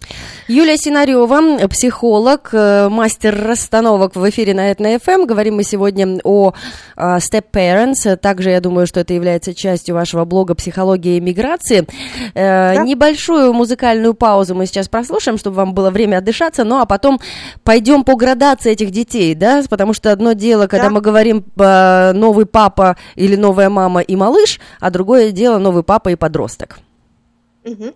Юлия 0.49 0.77
Синарева, 0.77 1.67
психолог, 1.69 2.51
э, 2.53 2.89
мастер 2.89 3.35
расстановок 3.35 4.17
в 4.17 4.29
эфире 4.29 4.55
на 4.55 4.71
Этно 4.71 4.99
ФМ. 4.99 5.25
Говорим 5.25 5.57
мы 5.57 5.63
сегодня 5.63 6.21
о 6.25 6.53
э, 6.97 7.17
Step 7.17 7.47
Parents. 7.53 8.17
Также, 8.17 8.51
я 8.51 8.61
думаю, 8.61 8.87
что 8.87 9.01
это 9.01 9.15
является 9.15 9.55
частью 9.55 9.95
вашего 9.95 10.25
блога 10.25 10.55
«Психология 10.55 11.19
иммиграции». 11.19 11.87
Да? 12.35 12.83
Небольшую 12.85 13.53
музыкальную 13.53 14.15
паузу 14.15 14.55
мы 14.55 14.67
сейчас 14.67 14.82
сейчас 14.83 14.89
прослушаем, 14.89 15.39
чтобы 15.39 15.57
вам 15.57 15.75
было 15.75 15.91
время 15.91 16.19
отдышаться, 16.19 16.65
ну 16.65 16.79
а 16.79 16.87
потом 16.87 17.21
пойдем 17.65 18.05
по 18.05 18.17
градации 18.17 18.73
этих 18.73 18.91
детей, 18.91 19.35
да, 19.35 19.63
потому 19.69 19.93
что 19.95 20.13
одно 20.13 20.33
дело, 20.33 20.67
когда 20.67 20.89
да. 20.89 20.91
мы 20.91 21.01
говорим 21.01 21.45
э, 21.57 22.13
новый 22.13 22.47
папа 22.47 22.97
или 23.15 23.37
новая 23.37 23.69
мама 23.69 24.01
и 24.01 24.17
малыш, 24.17 24.61
а 24.81 24.91
другое 24.91 25.31
дело 25.31 25.59
новый 25.59 25.83
папа 25.83 26.11
и 26.11 26.17
подросток. 26.17 26.81
Угу. 27.65 27.95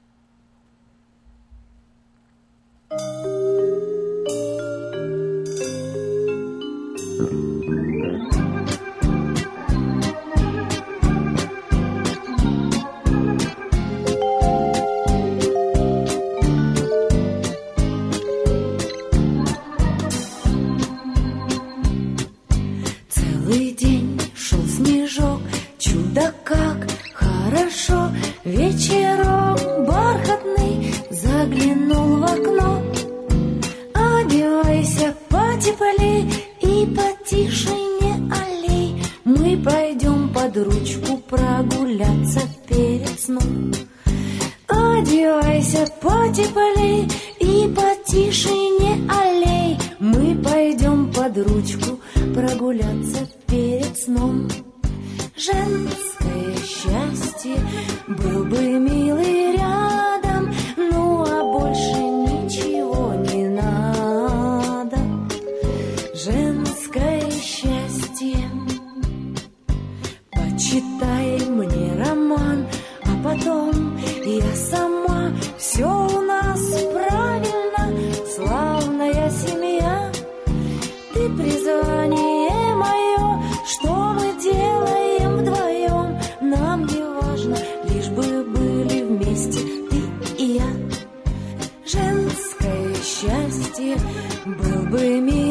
sobre 94.88 95.20
me. 95.20 95.45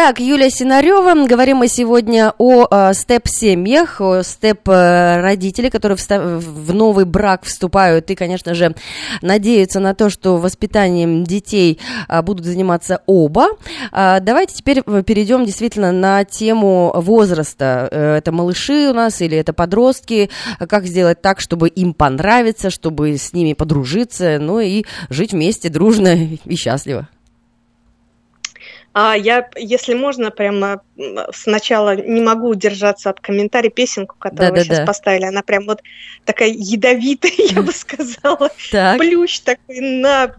Итак, 0.00 0.20
Юлия 0.20 0.48
Синарева, 0.48 1.26
говорим 1.26 1.56
мы 1.56 1.66
сегодня 1.66 2.32
о 2.38 2.68
э, 2.70 2.94
степ-семьях, 2.94 4.00
о 4.00 4.22
степ-родителей, 4.22 5.70
которые 5.70 5.98
в 5.98 6.72
новый 6.72 7.04
брак 7.04 7.42
вступают 7.42 8.08
и, 8.08 8.14
конечно 8.14 8.54
же, 8.54 8.76
надеются 9.22 9.80
на 9.80 9.96
то, 9.96 10.08
что 10.08 10.36
воспитанием 10.36 11.24
детей 11.24 11.80
э, 12.08 12.22
будут 12.22 12.46
заниматься 12.46 13.02
оба. 13.06 13.48
Э, 13.90 14.20
давайте 14.20 14.54
теперь 14.54 14.82
перейдем 14.82 15.44
действительно 15.44 15.90
на 15.90 16.22
тему 16.22 16.92
возраста. 16.94 17.88
Это 17.90 18.30
малыши 18.30 18.90
у 18.90 18.94
нас 18.94 19.20
или 19.20 19.36
это 19.36 19.52
подростки? 19.52 20.30
Как 20.60 20.86
сделать 20.86 21.20
так, 21.22 21.40
чтобы 21.40 21.68
им 21.70 21.92
понравиться, 21.92 22.70
чтобы 22.70 23.18
с 23.18 23.32
ними 23.32 23.52
подружиться, 23.52 24.38
ну 24.38 24.60
и 24.60 24.84
жить 25.10 25.32
вместе 25.32 25.70
дружно 25.70 26.14
и 26.44 26.54
счастливо? 26.54 27.08
А 28.94 29.16
я, 29.16 29.48
если 29.56 29.94
можно, 29.94 30.30
прямо 30.30 30.82
сначала 31.32 31.94
не 31.94 32.20
могу 32.20 32.48
удержаться 32.48 33.10
от 33.10 33.20
комментария 33.20 33.70
песенку, 33.70 34.16
которую 34.18 34.48
да, 34.48 34.50
вы 34.50 34.56
да, 34.58 34.64
сейчас 34.64 34.78
да. 34.78 34.84
поставили. 34.84 35.24
Она 35.24 35.42
прям 35.42 35.66
вот 35.66 35.82
такая 36.24 36.48
ядовитая, 36.48 37.32
я 37.38 37.62
бы 37.62 37.72
сказала. 37.72 38.50
Так. 38.72 38.98
Плющ 38.98 39.40
такой 39.40 39.80
на 39.80 40.34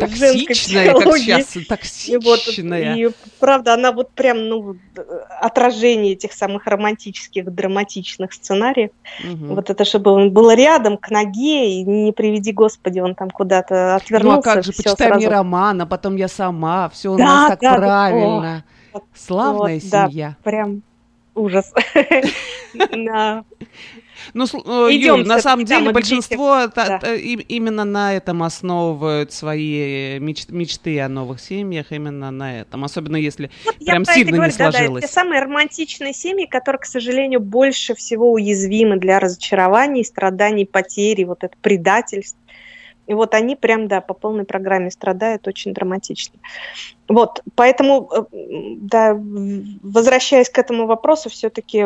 женской 0.00 0.54
психологии. 0.54 1.64
Токсичная. 1.64 2.94
И, 2.96 3.10
правда, 3.40 3.74
она 3.74 3.92
вот 3.92 4.10
прям, 4.12 4.48
ну, 4.48 4.76
отражение 5.40 6.12
этих 6.12 6.32
самых 6.32 6.66
романтических, 6.66 7.52
драматичных 7.52 8.32
сценариев. 8.32 8.90
Угу. 9.24 9.54
Вот 9.54 9.70
это, 9.70 9.84
чтобы 9.84 10.12
он 10.12 10.30
был 10.30 10.50
рядом, 10.52 10.96
к 10.96 11.10
ноге, 11.10 11.72
и 11.72 11.82
не 11.82 12.12
приведи, 12.12 12.52
Господи, 12.52 13.00
он 13.00 13.14
там 13.14 13.30
куда-то 13.30 13.96
отвернулся. 13.96 14.34
Ну, 14.34 14.38
а 14.38 14.42
как 14.42 14.64
же, 14.64 14.72
почитай 14.72 15.08
сразу. 15.08 15.16
мне 15.16 15.28
роман, 15.28 15.80
а 15.82 15.86
потом 15.86 16.14
я 16.16 16.28
сама, 16.28 16.88
все 16.90 17.12
у 17.12 17.18
нас 17.18 17.50
так 17.58 17.76
правильно. 17.76 18.64
Славная 19.14 19.74
вот, 19.74 19.82
семья. 19.82 20.28
Да, 20.30 20.36
прям 20.42 20.82
ужас. 21.34 21.72
Ну, 24.32 24.46
э, 24.46 24.88
Юль, 24.92 25.26
на 25.26 25.40
самом 25.40 25.64
деле 25.64 25.90
большинство 25.92 26.62
именно 26.64 27.84
на 27.84 28.14
этом 28.14 28.42
основывают 28.42 29.32
свои 29.32 30.18
мечты 30.18 31.00
о 31.00 31.08
новых 31.08 31.40
семьях, 31.40 31.86
именно 31.90 32.30
на 32.30 32.60
этом, 32.60 32.84
особенно 32.84 33.16
если 33.16 33.50
прям 33.84 34.04
сильно 34.04 34.44
не 34.44 34.50
сложилось. 34.50 35.04
Это 35.04 35.12
самые 35.12 35.42
романтичные 35.42 36.14
семьи, 36.14 36.46
которые, 36.46 36.80
к 36.80 36.86
сожалению, 36.86 37.40
больше 37.40 37.94
всего 37.94 38.32
уязвимы 38.32 38.96
для 38.96 39.20
разочарований, 39.20 40.04
страданий, 40.04 40.64
потери, 40.64 41.24
вот 41.24 41.44
это 41.44 41.56
предательство. 41.60 42.38
И 43.06 43.14
вот 43.14 43.34
они 43.34 43.56
прям, 43.56 43.88
да, 43.88 44.00
по 44.00 44.14
полной 44.14 44.44
программе 44.44 44.90
страдают 44.90 45.46
очень 45.46 45.72
драматично. 45.72 46.38
Вот, 47.06 47.42
поэтому, 47.54 48.10
э, 48.10 48.24
да, 48.32 49.14
возвращаясь 49.82 50.48
к 50.48 50.58
этому 50.58 50.86
вопросу, 50.86 51.28
все-таки 51.28 51.84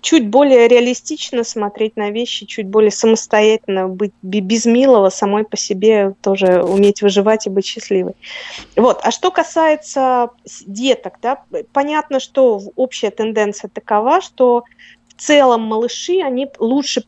чуть 0.00 0.28
более 0.28 0.68
реалистично 0.68 1.42
смотреть 1.42 1.96
на 1.96 2.10
вещи, 2.10 2.46
чуть 2.46 2.68
более 2.68 2.92
самостоятельно 2.92 3.88
быть 3.88 4.12
без 4.22 4.66
милого, 4.66 5.10
самой 5.10 5.44
по 5.44 5.56
себе 5.56 6.14
тоже 6.22 6.62
уметь 6.62 7.02
выживать 7.02 7.46
и 7.46 7.50
быть 7.50 7.66
счастливой. 7.66 8.14
Вот, 8.76 9.00
а 9.02 9.10
что 9.10 9.32
касается 9.32 10.30
деток, 10.66 11.14
да, 11.20 11.42
понятно, 11.72 12.20
что 12.20 12.60
общая 12.76 13.10
тенденция 13.10 13.68
такова, 13.68 14.20
что 14.20 14.62
в 15.08 15.20
целом 15.20 15.62
малыши, 15.62 16.20
они 16.22 16.48
лучше 16.58 17.02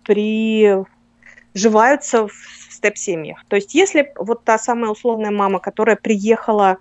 приживаются 1.53 2.29
в 2.29 2.33
степ-семьях. 2.71 3.45
То 3.49 3.57
есть 3.57 3.75
если 3.75 4.13
вот 4.17 4.45
та 4.45 4.59
самая 4.59 4.91
условная 4.91 5.31
мама, 5.31 5.59
которая 5.61 5.97
приехала 5.97 6.79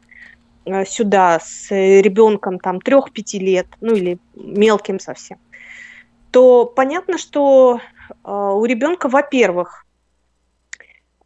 э, 0.66 0.86
сюда 0.86 1.40
с 1.40 1.70
ребенком 1.70 2.60
там 2.60 2.78
3-5 2.78 3.40
лет, 3.40 3.68
ну 3.82 3.96
или 3.96 4.18
мелким 4.36 5.00
совсем, 5.00 5.38
то 6.32 6.66
понятно, 6.66 7.18
что 7.18 7.80
э, 8.10 8.32
у 8.32 8.64
ребенка, 8.66 9.10
во-первых, 9.10 9.86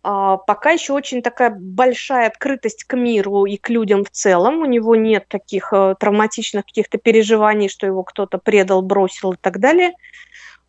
э, 0.03 0.37
пока 0.47 0.71
еще 0.71 0.93
очень 0.93 1.21
такая 1.21 1.51
большая 1.51 2.27
открытость 2.27 2.83
к 2.85 2.95
миру 2.95 3.45
и 3.45 3.57
к 3.57 3.69
людям 3.69 4.03
в 4.03 4.09
целом. 4.09 4.61
У 4.61 4.65
него 4.65 4.95
нет 4.95 5.27
таких 5.27 5.71
травматичных 5.99 6.65
каких-то 6.65 6.97
переживаний, 6.97 7.69
что 7.69 7.85
его 7.85 8.03
кто-то 8.03 8.39
предал, 8.39 8.81
бросил 8.81 9.33
и 9.33 9.37
так 9.37 9.59
далее. 9.59 9.93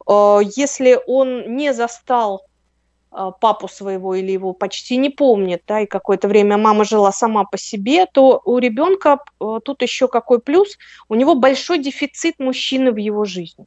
Если 0.08 0.96
он 1.08 1.56
не 1.56 1.74
застал 1.74 2.45
а, 2.45 2.45
папу 3.40 3.68
своего 3.68 4.14
или 4.14 4.32
его 4.32 4.52
почти 4.52 4.96
не 4.96 5.10
помнит, 5.10 5.62
да, 5.66 5.80
и 5.80 5.86
какое-то 5.86 6.28
время 6.28 6.58
мама 6.58 6.84
жила 6.84 7.12
сама 7.12 7.44
по 7.44 7.58
себе, 7.58 8.06
то 8.06 8.42
у 8.44 8.58
ребенка 8.58 9.18
э, 9.40 9.60
тут 9.64 9.82
еще 9.82 10.08
какой 10.08 10.40
плюс, 10.40 10.76
у 11.08 11.14
него 11.14 11.34
большой 11.34 11.78
дефицит 11.78 12.38
мужчины 12.38 12.92
в 12.92 12.96
его 12.96 13.24
жизни. 13.24 13.66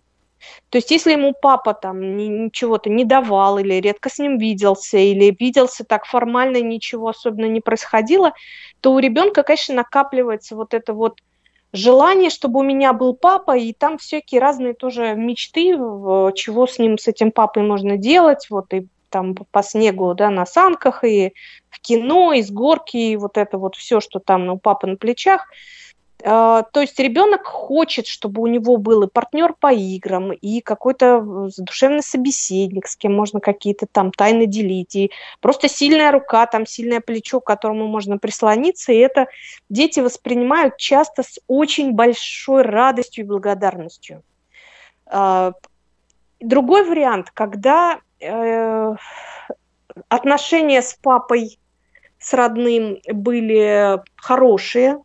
То 0.69 0.77
есть 0.77 0.91
если 0.91 1.11
ему 1.13 1.33
папа 1.33 1.73
там 1.73 2.17
ничего-то 2.17 2.89
не 2.89 3.05
давал 3.05 3.59
или 3.59 3.73
редко 3.75 4.09
с 4.09 4.19
ним 4.19 4.37
виделся, 4.37 4.97
или 4.97 5.35
виделся 5.37 5.83
так 5.83 6.05
формально, 6.05 6.61
ничего 6.61 7.09
особенно 7.09 7.45
не 7.45 7.59
происходило, 7.59 8.33
то 8.81 8.93
у 8.93 8.99
ребенка, 8.99 9.43
конечно, 9.43 9.75
накапливается 9.75 10.55
вот 10.55 10.73
это 10.73 10.93
вот 10.93 11.19
желание, 11.73 12.29
чтобы 12.29 12.59
у 12.59 12.63
меня 12.63 12.93
был 12.93 13.13
папа, 13.15 13.57
и 13.57 13.73
там 13.73 13.97
всякие 13.97 14.41
разные 14.41 14.73
тоже 14.73 15.15
мечты, 15.15 15.71
чего 16.35 16.67
с 16.67 16.79
ним, 16.79 16.97
с 16.97 17.07
этим 17.07 17.31
папой 17.31 17.63
можно 17.63 17.97
делать, 17.97 18.47
вот 18.49 18.73
и 18.73 18.87
там 19.09 19.35
по 19.35 19.63
снегу, 19.63 20.13
да, 20.13 20.29
на 20.29 20.45
санках, 20.45 21.03
и 21.03 21.33
в 21.69 21.79
кино, 21.79 22.33
и 22.33 22.41
с 22.41 22.51
горки, 22.51 22.97
и 22.97 23.15
вот 23.15 23.37
это 23.37 23.57
вот 23.57 23.75
все, 23.75 23.99
что 23.99 24.19
там 24.19 24.49
у 24.49 24.57
папы 24.57 24.87
на 24.87 24.95
плечах. 24.95 25.47
А, 26.21 26.63
то 26.63 26.81
есть 26.81 26.99
ребенок 26.99 27.45
хочет, 27.45 28.05
чтобы 28.05 28.41
у 28.41 28.47
него 28.47 28.77
был 28.77 29.03
и 29.03 29.07
партнер 29.07 29.53
по 29.53 29.71
играм, 29.71 30.33
и 30.33 30.59
какой-то 30.59 31.49
душевный 31.57 32.03
собеседник, 32.03 32.87
с 32.87 32.97
кем 32.97 33.15
можно 33.15 33.39
какие-то 33.39 33.85
там 33.89 34.11
тайны 34.11 34.45
делить, 34.45 34.95
и 34.95 35.11
просто 35.39 35.69
сильная 35.69 36.11
рука, 36.11 36.45
там 36.45 36.65
сильное 36.65 36.99
плечо, 36.99 37.39
к 37.39 37.47
которому 37.47 37.87
можно 37.87 38.17
прислониться, 38.17 38.91
и 38.91 38.97
это 38.97 39.27
дети 39.69 40.01
воспринимают 40.01 40.75
часто 40.77 41.23
с 41.23 41.39
очень 41.47 41.93
большой 41.93 42.63
радостью 42.63 43.23
и 43.23 43.27
благодарностью. 43.27 44.23
А, 45.05 45.53
другой 46.41 46.83
вариант, 46.83 47.31
когда 47.33 47.99
Э, 47.99 48.08
отношения 50.07 50.81
с 50.81 50.93
папой, 51.01 51.59
с 52.19 52.33
родным 52.33 52.99
были 53.11 54.01
хорошие. 54.15 55.01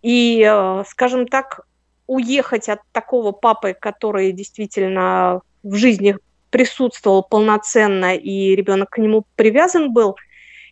И, 0.00 0.46
э, 0.48 0.84
скажем 0.86 1.26
так, 1.26 1.60
уехать 2.06 2.68
от 2.68 2.80
такого 2.92 3.32
папы, 3.32 3.74
который 3.78 4.32
действительно 4.32 5.40
в 5.62 5.74
жизни 5.74 6.16
присутствовал 6.50 7.22
полноценно, 7.22 8.16
и 8.16 8.54
ребенок 8.54 8.90
к 8.90 8.98
нему 8.98 9.24
привязан 9.36 9.92
был, 9.92 10.16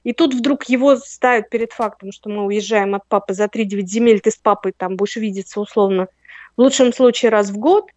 и 0.05 0.13
тут 0.13 0.35
вдруг 0.35 0.65
его 0.65 0.97
ставят 0.97 1.51
перед 1.51 1.73
фактом, 1.73 2.13
что 2.13 2.31
мы 2.31 2.45
уезжаем 2.45 2.95
от 2.95 3.07
папы 3.09 3.35
за 3.35 3.45
3-9 3.49 3.87
земель, 3.87 4.21
ты 4.21 4.31
с 4.31 4.37
папой 4.37 4.73
там 4.73 4.97
будешь 4.97 5.17
видеться 5.17 5.61
условно 5.61 6.09
в 6.57 6.61
лучшем 6.61 6.93
случае 6.93 7.31
раз 7.31 7.51
в 7.51 7.59
год, 7.59 7.91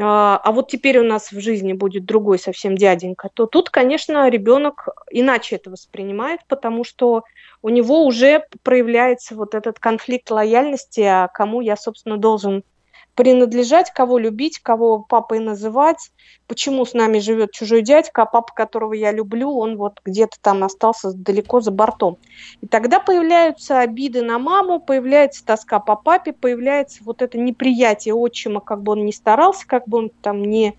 а, 0.00 0.36
а 0.42 0.52
вот 0.52 0.68
теперь 0.70 0.98
у 0.98 1.04
нас 1.04 1.30
в 1.30 1.40
жизни 1.40 1.72
будет 1.72 2.04
другой 2.04 2.38
совсем 2.38 2.76
дяденька, 2.76 3.30
то 3.32 3.46
тут, 3.46 3.70
конечно, 3.70 4.28
ребенок 4.28 4.88
иначе 5.10 5.56
это 5.56 5.70
воспринимает, 5.70 6.40
потому 6.48 6.84
что 6.84 7.22
у 7.62 7.68
него 7.68 8.04
уже 8.04 8.44
проявляется 8.62 9.36
вот 9.36 9.54
этот 9.54 9.78
конфликт 9.78 10.30
лояльности, 10.30 11.00
а 11.00 11.28
кому 11.28 11.60
я, 11.60 11.76
собственно, 11.76 12.16
должен 12.16 12.64
принадлежать, 13.14 13.92
кого 13.92 14.18
любить, 14.18 14.58
кого 14.58 15.00
папой 15.00 15.38
называть, 15.38 16.10
почему 16.46 16.84
с 16.84 16.94
нами 16.94 17.18
живет 17.18 17.52
чужой 17.52 17.82
дядька, 17.82 18.22
а 18.22 18.26
папа, 18.26 18.52
которого 18.54 18.92
я 18.92 19.12
люблю, 19.12 19.56
он 19.56 19.76
вот 19.76 20.00
где-то 20.04 20.36
там 20.40 20.64
остался 20.64 21.12
далеко 21.12 21.60
за 21.60 21.70
бортом. 21.70 22.18
И 22.60 22.66
тогда 22.66 23.00
появляются 23.00 23.80
обиды 23.80 24.22
на 24.22 24.38
маму, 24.38 24.80
появляется 24.80 25.44
тоска 25.44 25.78
по 25.78 25.96
папе, 25.96 26.32
появляется 26.32 27.02
вот 27.04 27.22
это 27.22 27.38
неприятие 27.38 28.14
отчима, 28.14 28.60
как 28.60 28.82
бы 28.82 28.92
он 28.92 29.04
ни 29.04 29.12
старался, 29.12 29.66
как 29.66 29.88
бы 29.88 29.98
он 29.98 30.10
там 30.20 30.42
не 30.42 30.74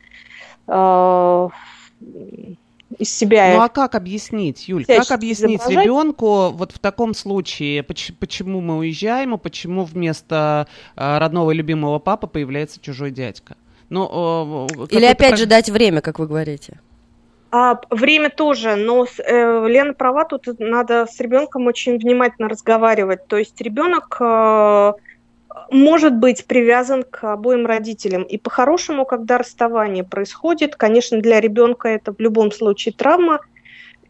э, 0.67 1.49
из 2.97 3.15
себя. 3.15 3.53
Ну 3.55 3.62
а 3.62 3.69
как 3.69 3.95
объяснить, 3.95 4.67
Юль, 4.67 4.86
как 4.86 5.12
объяснить 5.12 5.62
ребенку 5.67 6.51
вот 6.51 6.71
в 6.71 6.79
таком 6.79 7.13
случае, 7.13 7.84
почему, 7.84 8.62
мы 8.62 8.77
уезжаем, 8.77 9.36
и 9.36 9.38
почему 9.38 9.84
вместо 9.84 10.67
э, 10.95 11.17
родного 11.17 11.51
и 11.51 11.55
любимого 11.55 11.99
папы 11.99 12.27
появляется 12.27 12.79
чужой 12.81 13.12
дядька? 13.12 13.55
Ну, 13.89 14.67
Или 14.89 15.05
опять 15.05 15.38
же 15.38 15.45
дать 15.45 15.69
время, 15.69 16.01
как 16.01 16.19
вы 16.19 16.27
говорите. 16.27 16.79
А, 17.51 17.79
время 17.89 18.29
тоже, 18.29 18.75
но 18.75 19.05
э, 19.05 19.67
Лена 19.69 19.93
права, 19.93 20.25
тут 20.25 20.60
надо 20.60 21.05
с 21.05 21.19
ребенком 21.21 21.67
очень 21.67 21.97
внимательно 21.97 22.49
разговаривать. 22.49 23.27
То 23.27 23.38
есть 23.38 23.62
ребенок 23.62 24.17
э, 24.19 24.93
может 25.71 26.15
быть 26.15 26.45
привязан 26.45 27.03
к 27.03 27.23
обоим 27.33 27.65
родителям. 27.65 28.23
И 28.23 28.37
по-хорошему, 28.37 29.05
когда 29.05 29.37
расставание 29.37 30.03
происходит, 30.03 30.75
конечно, 30.75 31.19
для 31.19 31.39
ребенка 31.39 31.89
это 31.89 32.13
в 32.13 32.19
любом 32.19 32.51
случае 32.51 32.93
травма. 32.93 33.39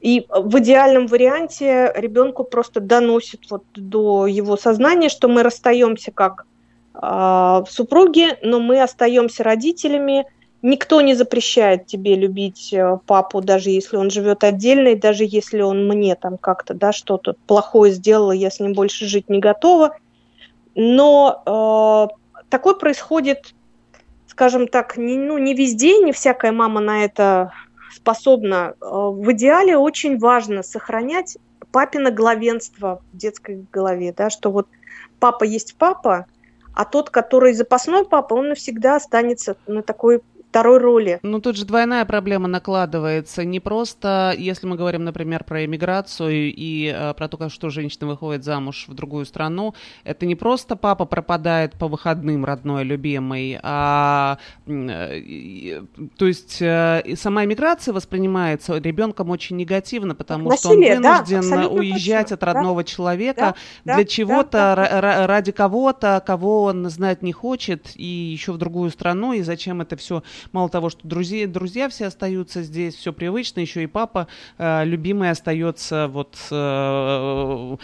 И 0.02 0.26
в 0.30 0.60
идеальном 0.60 1.08
варианте 1.08 1.92
ребенку 1.96 2.44
просто 2.44 2.80
доносит 2.80 3.50
вот 3.50 3.64
до 3.74 4.28
его 4.28 4.58
сознания, 4.58 5.10
что 5.10 5.28
мы 5.28 5.42
расстаемся 5.42 6.12
как 6.12 6.46
э, 6.94 7.64
супруги, 7.70 8.38
но 8.44 8.60
мы 8.60 8.82
остаемся 8.82 9.44
родителями. 9.44 10.28
Никто 10.62 11.02
не 11.02 11.16
запрещает 11.16 11.88
тебе 11.88 12.16
любить 12.16 12.72
э, 12.72 13.00
папу, 13.08 13.42
даже 13.42 13.72
если 13.72 13.98
он 13.98 14.12
живет 14.12 14.44
отдельно, 14.44 14.90
и 14.90 14.96
даже 14.96 15.24
если 15.26 15.62
он 15.62 15.88
мне 15.88 16.16
там 16.16 16.38
как-то 16.38 16.74
да, 16.76 16.92
что-то 16.92 17.36
плохое 17.48 17.92
сделал, 17.92 18.32
я 18.32 18.52
с 18.52 18.60
ним 18.60 18.74
больше 18.74 19.06
жить 19.06 19.30
не 19.30 19.40
готова. 19.40 19.96
Но 20.76 22.10
э, 22.12 22.42
такое 22.50 22.76
происходит, 22.76 23.56
скажем 24.28 24.68
так, 24.68 24.98
не, 24.98 25.18
ну, 25.18 25.38
не 25.38 25.54
везде, 25.54 26.00
не 26.00 26.12
всякая 26.12 26.52
мама 26.52 26.82
на 26.82 27.06
это 27.06 27.52
способна. 27.94 28.76
Э, 28.82 28.86
в 28.86 29.32
идеале 29.32 29.78
очень 29.78 30.20
важно 30.20 30.64
сохранять 30.64 31.38
папино 31.72 32.12
главенство 32.12 33.02
в 33.12 33.18
детской 33.18 33.66
голове, 33.72 34.14
да, 34.16 34.30
что 34.30 34.52
вот 34.52 34.68
папа 35.20 35.44
есть 35.44 35.76
папа, 35.78 36.26
а 36.74 36.86
тот, 36.86 37.10
который 37.10 37.54
запасной 37.54 38.06
папа, 38.06 38.34
он 38.34 38.50
навсегда 38.50 38.98
останется 38.98 39.56
на 39.66 39.82
такой 39.82 40.22
второй 40.56 40.78
роли. 40.78 41.20
Ну, 41.22 41.42
тут 41.42 41.58
же 41.58 41.66
двойная 41.66 42.06
проблема 42.06 42.48
накладывается. 42.48 43.44
Не 43.44 43.60
просто, 43.60 44.34
если 44.38 44.68
мы 44.68 44.78
говорим, 44.78 45.04
например, 45.04 45.44
про 45.44 45.66
эмиграцию 45.66 46.54
и 46.56 46.96
э, 46.96 47.14
про 47.14 47.28
то, 47.28 47.36
как 47.36 47.52
что 47.52 47.70
женщина 47.70 48.08
выходит 48.08 48.46
замуж 48.46 48.86
в 48.88 48.94
другую 48.94 49.26
страну, 49.26 49.76
это 50.06 50.26
не 50.26 50.36
просто 50.36 50.78
папа 50.78 51.04
пропадает 51.04 51.74
по 51.74 51.90
выходным, 51.90 52.46
родной, 52.46 52.86
любимый, 52.86 53.60
а 53.64 54.38
э, 54.66 55.82
то 56.18 56.26
есть 56.26 56.62
э, 56.62 57.04
сама 57.18 57.44
эмиграция 57.44 57.94
воспринимается 57.94 58.78
ребенком 58.78 59.32
очень 59.32 59.58
негативно, 59.58 60.16
потому 60.16 60.50
Насилие, 60.50 60.96
что 60.96 61.02
он 61.02 61.04
вынужден 61.04 61.50
да, 61.50 61.68
уезжать 61.68 62.30
точно, 62.30 62.36
от 62.36 62.44
родного 62.44 62.82
да, 62.82 62.84
человека 62.86 63.56
да, 63.84 63.96
для 63.96 64.04
да, 64.04 64.06
чего-то, 64.06 64.74
да, 64.78 65.02
да. 65.02 65.28
ради 65.28 65.52
кого-то, 65.52 66.24
кого 66.26 66.64
он 66.64 66.90
знать 66.90 67.22
не 67.22 67.34
хочет, 67.34 67.92
и 67.96 68.06
еще 68.06 68.54
в 68.54 68.58
другую 68.58 68.90
страну, 68.90 69.34
и 69.34 69.42
зачем 69.42 69.82
это 69.82 69.98
все 69.98 70.24
мало 70.52 70.70
того, 70.70 70.90
что 70.90 71.08
друзья, 71.08 71.48
друзья 71.48 71.90
все 71.90 72.08
остаются 72.08 72.62
здесь, 72.62 72.96
все 72.96 73.14
привычно, 73.14 73.60
еще 73.60 73.84
и 73.84 73.88
папа 73.88 74.28
э, 74.58 74.86
любимый 74.86 75.30
остается 75.30 76.08
вот 76.08 76.36
э, 76.52 76.56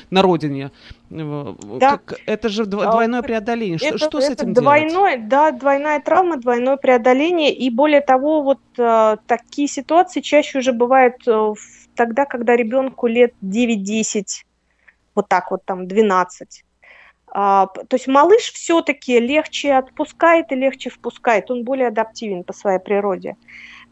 на 0.09 0.21
родине. 0.21 0.71
Да. 1.09 1.97
Как, 1.97 2.13
это 2.25 2.47
же 2.49 2.65
двойное 2.65 3.21
преодоление. 3.21 3.77
Это, 3.81 3.97
что, 3.97 4.09
что 4.09 4.21
с 4.21 4.29
этим 4.29 4.53
двойное, 4.53 5.17
делать? 5.17 5.27
Да, 5.27 5.51
двойная 5.51 5.99
травма, 5.99 6.37
двойное 6.37 6.77
преодоление. 6.77 7.53
И 7.53 7.69
более 7.69 8.01
того, 8.01 8.41
вот 8.41 8.59
э, 8.77 9.17
такие 9.27 9.67
ситуации 9.67 10.21
чаще 10.21 10.59
уже 10.59 10.71
бывают 10.71 11.15
э, 11.27 11.53
тогда, 11.95 12.25
когда 12.25 12.55
ребенку 12.55 13.07
лет 13.07 13.33
9-10, 13.43 14.23
вот 15.15 15.27
так 15.27 15.51
вот 15.51 15.65
там 15.65 15.87
12. 15.87 16.63
А, 17.33 17.67
то 17.67 17.95
есть 17.95 18.07
малыш 18.07 18.51
все-таки 18.51 19.19
легче 19.19 19.73
отпускает 19.73 20.51
и 20.51 20.55
легче 20.55 20.89
впускает, 20.89 21.49
он 21.49 21.63
более 21.63 21.87
адаптивен 21.87 22.43
по 22.43 22.53
своей 22.53 22.79
природе. 22.79 23.37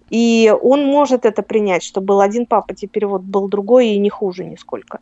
И 0.09 0.53
он 0.61 0.85
может 0.85 1.25
это 1.25 1.41
принять, 1.41 1.83
что 1.83 2.01
был 2.01 2.19
один 2.19 2.45
папа, 2.45 2.73
теперь 2.73 3.05
вот 3.05 3.21
был 3.21 3.47
другой 3.47 3.89
и 3.89 3.99
не 3.99 4.09
хуже 4.09 4.43
нисколько. 4.43 4.99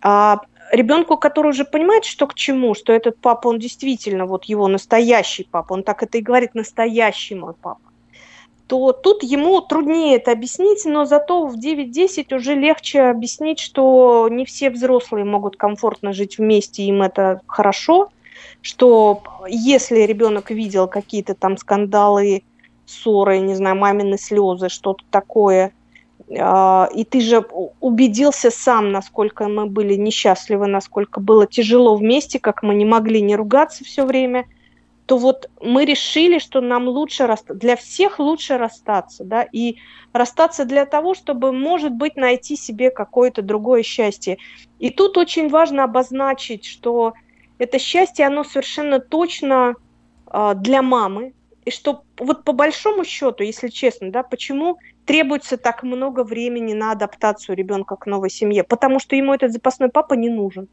А 0.00 0.42
ребенку, 0.70 1.16
который 1.16 1.50
уже 1.50 1.64
понимает, 1.64 2.04
что 2.04 2.28
к 2.28 2.34
чему, 2.34 2.74
что 2.74 2.92
этот 2.92 3.18
папа, 3.20 3.48
он 3.48 3.58
действительно 3.58 4.26
вот 4.26 4.44
его 4.44 4.68
настоящий 4.68 5.44
папа, 5.44 5.72
он 5.72 5.82
так 5.82 6.02
это 6.02 6.18
и 6.18 6.22
говорит, 6.22 6.54
настоящий 6.54 7.34
мой 7.34 7.54
папа 7.54 7.85
то 8.66 8.92
тут 8.92 9.22
ему 9.22 9.60
труднее 9.60 10.16
это 10.16 10.32
объяснить, 10.32 10.84
но 10.84 11.04
зато 11.04 11.46
в 11.46 11.56
9-10 11.56 12.34
уже 12.34 12.54
легче 12.54 13.02
объяснить, 13.02 13.60
что 13.60 14.28
не 14.30 14.44
все 14.44 14.70
взрослые 14.70 15.24
могут 15.24 15.56
комфортно 15.56 16.12
жить 16.12 16.38
вместе, 16.38 16.82
им 16.82 17.02
это 17.02 17.40
хорошо, 17.46 18.10
что 18.62 19.22
если 19.48 20.00
ребенок 20.00 20.50
видел 20.50 20.88
какие-то 20.88 21.34
там 21.34 21.56
скандалы, 21.56 22.42
ссоры, 22.86 23.38
не 23.38 23.54
знаю, 23.54 23.76
мамины 23.76 24.18
слезы, 24.18 24.68
что-то 24.68 25.04
такое, 25.10 25.72
а, 26.36 26.88
и 26.92 27.04
ты 27.04 27.20
же 27.20 27.44
убедился 27.80 28.50
сам, 28.50 28.90
насколько 28.90 29.46
мы 29.46 29.66
были 29.66 29.94
несчастливы, 29.94 30.66
насколько 30.66 31.20
было 31.20 31.46
тяжело 31.46 31.94
вместе, 31.94 32.40
как 32.40 32.64
мы 32.64 32.74
не 32.74 32.84
могли 32.84 33.20
не 33.20 33.36
ругаться 33.36 33.84
все 33.84 34.04
время– 34.04 34.44
то 35.06 35.18
вот 35.18 35.48
мы 35.60 35.84
решили, 35.84 36.38
что 36.38 36.60
нам 36.60 36.88
лучше 36.88 37.32
для 37.48 37.76
всех 37.76 38.18
лучше 38.18 38.58
расстаться, 38.58 39.24
да, 39.24 39.44
и 39.44 39.76
расстаться 40.12 40.64
для 40.64 40.84
того, 40.84 41.14
чтобы, 41.14 41.52
может 41.52 41.92
быть, 41.92 42.16
найти 42.16 42.56
себе 42.56 42.90
какое-то 42.90 43.42
другое 43.42 43.84
счастье. 43.84 44.38
И 44.80 44.90
тут 44.90 45.16
очень 45.16 45.48
важно 45.48 45.84
обозначить, 45.84 46.64
что 46.64 47.14
это 47.58 47.78
счастье, 47.78 48.26
оно 48.26 48.42
совершенно 48.42 48.98
точно 48.98 49.76
э, 50.26 50.54
для 50.56 50.82
мамы, 50.82 51.34
и 51.64 51.70
что 51.70 52.04
вот 52.18 52.44
по 52.44 52.52
большому 52.52 53.04
счету, 53.04 53.42
если 53.42 53.68
честно, 53.68 54.10
да, 54.10 54.22
почему 54.22 54.78
требуется 55.04 55.56
так 55.56 55.82
много 55.82 56.22
времени 56.24 56.74
на 56.74 56.92
адаптацию 56.92 57.56
ребенка 57.56 57.96
к 57.96 58.06
новой 58.06 58.30
семье? 58.30 58.62
Потому 58.62 59.00
что 59.00 59.16
ему 59.16 59.34
этот 59.34 59.52
запасной 59.52 59.88
папа 59.88 60.14
не 60.14 60.28
нужен. 60.28 60.68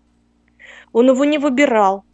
Он 0.91 1.10
его 1.10 1.26
не 1.26 1.39
выбирал, 1.39 2.06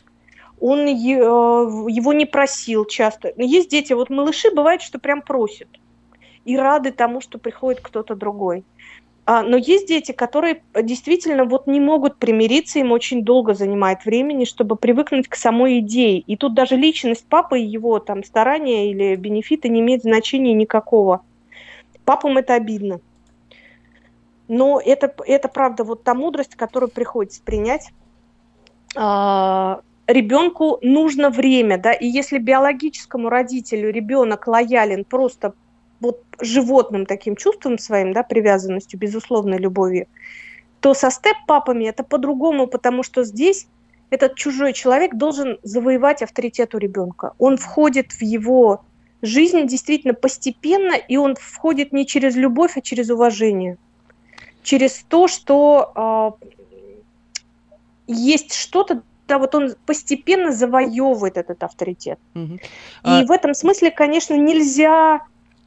он 0.60 0.88
э, 0.88 0.91
его 0.91 2.13
не 2.13 2.26
просил 2.26 2.86
часто. 2.86 3.34
Есть 3.38 3.69
дети, 3.69 3.93
вот 3.93 4.10
малыши 4.10 4.52
бывает, 4.52 4.82
что 4.82 5.00
прям 5.00 5.22
просят 5.22 5.67
и 6.45 6.58
рады 6.58 6.91
тому, 6.91 7.22
что 7.22 7.38
приходит 7.38 7.82
кто-то 7.82 8.15
другой. 8.15 8.63
А, 9.26 9.43
но 9.43 9.58
есть 9.58 9.88
дети, 9.88 10.12
которые 10.12 10.63
действительно 10.82 11.45
вот 11.45 11.67
не 11.67 11.80
могут 11.80 12.17
примириться, 12.17 12.80
им 12.80 12.91
очень 12.91 13.24
долго 13.24 13.54
занимает 13.54 14.04
времени, 14.04 14.45
чтобы 14.45 14.76
привыкнуть 14.76 15.28
к 15.28 15.36
самой 15.36 15.80
идее. 15.80 16.19
И 16.19 16.36
тут 16.36 16.56
даже 16.56 16.76
личность 16.76 17.28
папы 17.28 17.60
и 17.60 17.65
его 17.65 18.00
там 18.00 18.24
старания 18.24 18.89
или 18.89 19.15
бенефиты 19.15 19.69
не 19.69 19.82
имеют 19.82 20.02
значения 20.02 20.54
никакого. 20.54 21.22
Папам 22.06 22.39
это 22.39 22.56
обидно. 22.56 23.02
Но 24.48 24.82
это, 24.84 25.13
это 25.28 25.48
правда 25.48 25.84
вот 25.84 26.04
та 26.04 26.15
мудрость, 26.15 26.56
которую 26.56 26.89
приходится 26.89 27.43
принять 27.43 27.91
а, 28.95 29.82
ребенку 30.10 30.80
нужно 30.82 31.30
время, 31.30 31.78
да, 31.78 31.93
и 31.93 32.08
если 32.08 32.39
биологическому 32.39 33.30
родителю 33.30 33.91
ребенок 33.91 34.48
лоялен 34.48 35.06
просто 35.06 35.54
вот 36.00 36.24
животным 36.41 37.06
таким 37.06 37.36
чувством 37.36 37.78
своим, 37.78 38.13
да, 38.13 38.24
привязанностью, 38.24 39.00
безусловной 39.00 39.60
любовью, 39.60 40.08
то 40.80 40.93
со 40.93 41.12
степ-папами 41.12 41.86
это 41.86 42.04
по-другому, 42.04 42.67
потому 42.67 43.04
что 43.04 43.24
здесь 43.24 43.67
этот 44.10 44.36
чужой 44.36 44.74
человек 44.74 45.15
должен 45.15 45.60
завоевать 45.62 46.24
авторитет 46.24 46.74
у 46.74 46.80
ребенка. 46.80 47.34
Он 47.38 47.58
входит 47.58 48.13
в 48.13 48.24
его 48.24 48.82
жизнь 49.22 49.67
действительно 49.67 50.13
постепенно, 50.15 50.95
и 50.95 51.17
он 51.17 51.36
входит 51.36 51.91
не 51.91 52.08
через 52.08 52.36
любовь, 52.36 52.78
а 52.78 52.82
через 52.82 53.10
уважение. 53.12 53.78
Через 54.63 55.04
то, 55.08 55.28
что 55.28 56.38
э, 56.39 56.45
есть 58.08 58.54
что-то 58.54 59.04
да, 59.30 59.38
вот 59.38 59.56
он 59.56 59.76
постепенно 59.86 60.52
завоевывает 60.52 61.38
этот 61.38 61.63
авторитет. 61.63 62.20
Угу. 62.36 62.56
И 62.56 62.60
а... 63.04 63.26
в 63.26 63.32
этом 63.32 63.54
смысле, 63.54 63.92
конечно, 63.92 64.34
нельзя 64.34 65.22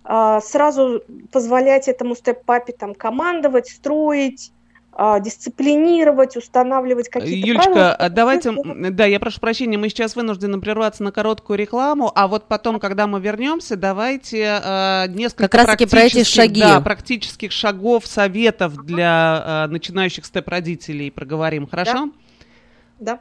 а, 0.05 0.41
сразу 0.41 1.03
позволять 1.31 1.89
этому 1.89 2.15
степ-папе 2.17 2.73
там 2.73 2.95
командовать, 2.95 3.69
строить, 3.69 4.53
а, 4.95 5.21
дисциплинировать, 5.21 6.37
устанавливать 6.37 7.09
какие-то 7.09 7.49
Юлечка, 7.49 7.71
правила. 7.73 7.95
А 7.95 8.09
давайте, 8.11 8.53
да, 8.91 9.07
я 9.07 9.21
прошу 9.21 9.41
прощения, 9.41 9.79
мы 9.79 9.89
сейчас 9.89 10.17
вынуждены 10.17 10.61
прерваться 10.61 11.05
на 11.05 11.13
короткую 11.13 11.59
рекламу, 11.59 12.11
а 12.15 12.27
вот 12.27 12.49
потом, 12.49 12.81
когда 12.81 13.07
мы 13.07 13.21
вернемся, 13.21 13.77
давайте 13.77 14.61
э, 14.63 15.07
несколько 15.09 15.49
как 15.49 15.67
раз 15.67 15.91
про 15.91 16.01
эти 16.01 16.25
шаги. 16.25 16.61
Да, 16.61 16.81
практических 16.81 17.53
шагов, 17.53 18.07
советов 18.07 18.85
для 18.85 19.67
э, 19.67 19.73
начинающих 19.73 20.27
степ-родителей 20.27 21.11
проговорим, 21.11 21.69
хорошо? 21.69 22.11
Да. 22.99 23.15
да. 23.15 23.21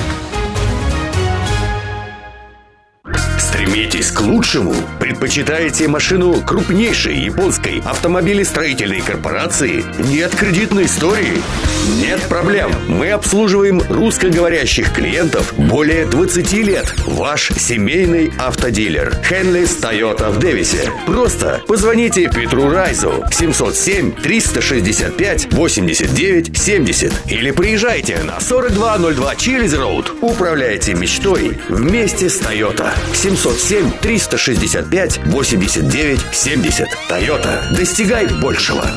Стремитесь 3.61 4.09
к 4.09 4.21
лучшему? 4.21 4.73
Предпочитаете 4.99 5.87
машину 5.87 6.41
крупнейшей 6.41 7.15
японской 7.15 7.79
автомобилестроительной 7.85 9.01
корпорации? 9.01 9.85
Нет 9.99 10.33
кредитной 10.33 10.85
истории? 10.85 11.39
Нет 11.99 12.21
проблем. 12.21 12.71
Мы 12.87 13.11
обслуживаем 13.11 13.79
русскоговорящих 13.87 14.91
клиентов 14.91 15.53
более 15.55 16.07
20 16.07 16.53
лет. 16.53 16.91
Ваш 17.05 17.51
семейный 17.55 18.33
автодилер. 18.39 19.15
Хенлис 19.23 19.75
Тойота 19.75 20.31
в 20.31 20.39
Дэвисе. 20.39 20.91
Просто 21.05 21.61
позвоните 21.67 22.31
Петру 22.33 22.67
Райзу 22.67 23.23
707 23.31 24.13
365 24.13 25.53
89 25.53 26.57
70 26.57 27.13
или 27.27 27.51
приезжайте 27.51 28.23
на 28.23 28.39
4202 28.39 29.35
Чилиз 29.35 29.75
Роуд. 29.75 30.15
Управляйте 30.21 30.95
мечтой 30.95 31.59
вместе 31.69 32.27
с 32.27 32.37
Тойота. 32.37 32.95
707 33.57 33.99
365 34.01 35.19
89 35.33 36.25
70. 36.31 36.85
Тойота. 37.07 37.69
Достигай 37.75 38.27
большего. 38.41 38.89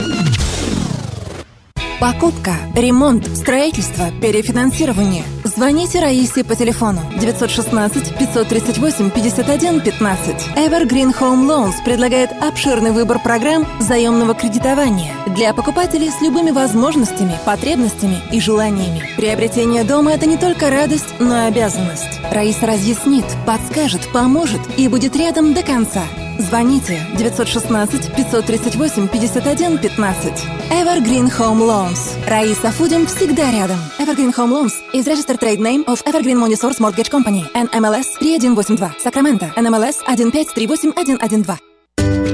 Покупка, 2.00 2.54
ремонт, 2.74 3.26
строительство, 3.36 4.06
перефинансирование. 4.20 5.22
Звоните 5.44 6.00
Раисе 6.00 6.42
по 6.42 6.56
телефону 6.56 7.00
916 7.18 8.18
538 8.18 9.10
51 9.10 9.80
15. 9.80 10.28
Evergreen 10.56 11.14
Home 11.18 11.46
Loans 11.46 11.74
предлагает 11.84 12.30
обширный 12.42 12.90
выбор 12.90 13.20
программ 13.20 13.66
заемного 13.80 14.34
кредитования 14.34 15.14
для 15.28 15.54
покупателей 15.54 16.10
с 16.10 16.20
любыми 16.20 16.50
возможностями, 16.50 17.38
потребностями 17.46 18.18
и 18.32 18.40
желаниями. 18.40 19.08
Приобретение 19.16 19.84
дома– 19.84 20.12
это 20.14 20.26
не 20.26 20.36
только 20.36 20.70
радость, 20.70 21.14
но 21.20 21.44
и 21.44 21.48
обязанность. 21.48 22.20
Раиса 22.30 22.66
разъяснит, 22.66 23.24
подскажет, 23.46 24.00
поможет 24.12 24.60
и 24.76 24.88
будет 24.88 25.14
рядом 25.16 25.54
до 25.54 25.62
конца. 25.62 26.02
Звоните 26.38 27.06
916 27.18 28.10
538 28.16 29.08
51 29.08 29.78
15. 29.78 30.32
Evergreen 30.70 31.30
Home 31.38 31.60
Loans. 31.60 32.28
Раиса 32.28 32.70
Фудин 32.70 33.06
всегда 33.06 33.50
рядом. 33.52 33.78
Evergreen 33.98 34.34
Home 34.36 34.50
Loans 34.50 34.72
is 34.92 35.06
registered 35.06 35.38
trade 35.38 35.60
name 35.60 35.84
of 35.86 36.02
Evergreen 36.04 36.38
Money 36.38 36.56
Source 36.56 36.80
Mortgage 36.80 37.10
Company. 37.10 37.44
NMLS 37.54 38.18
3182. 38.18 38.94
Сакраменто. 38.98 39.52
NMLS 39.56 39.96
1538112. 40.08 41.58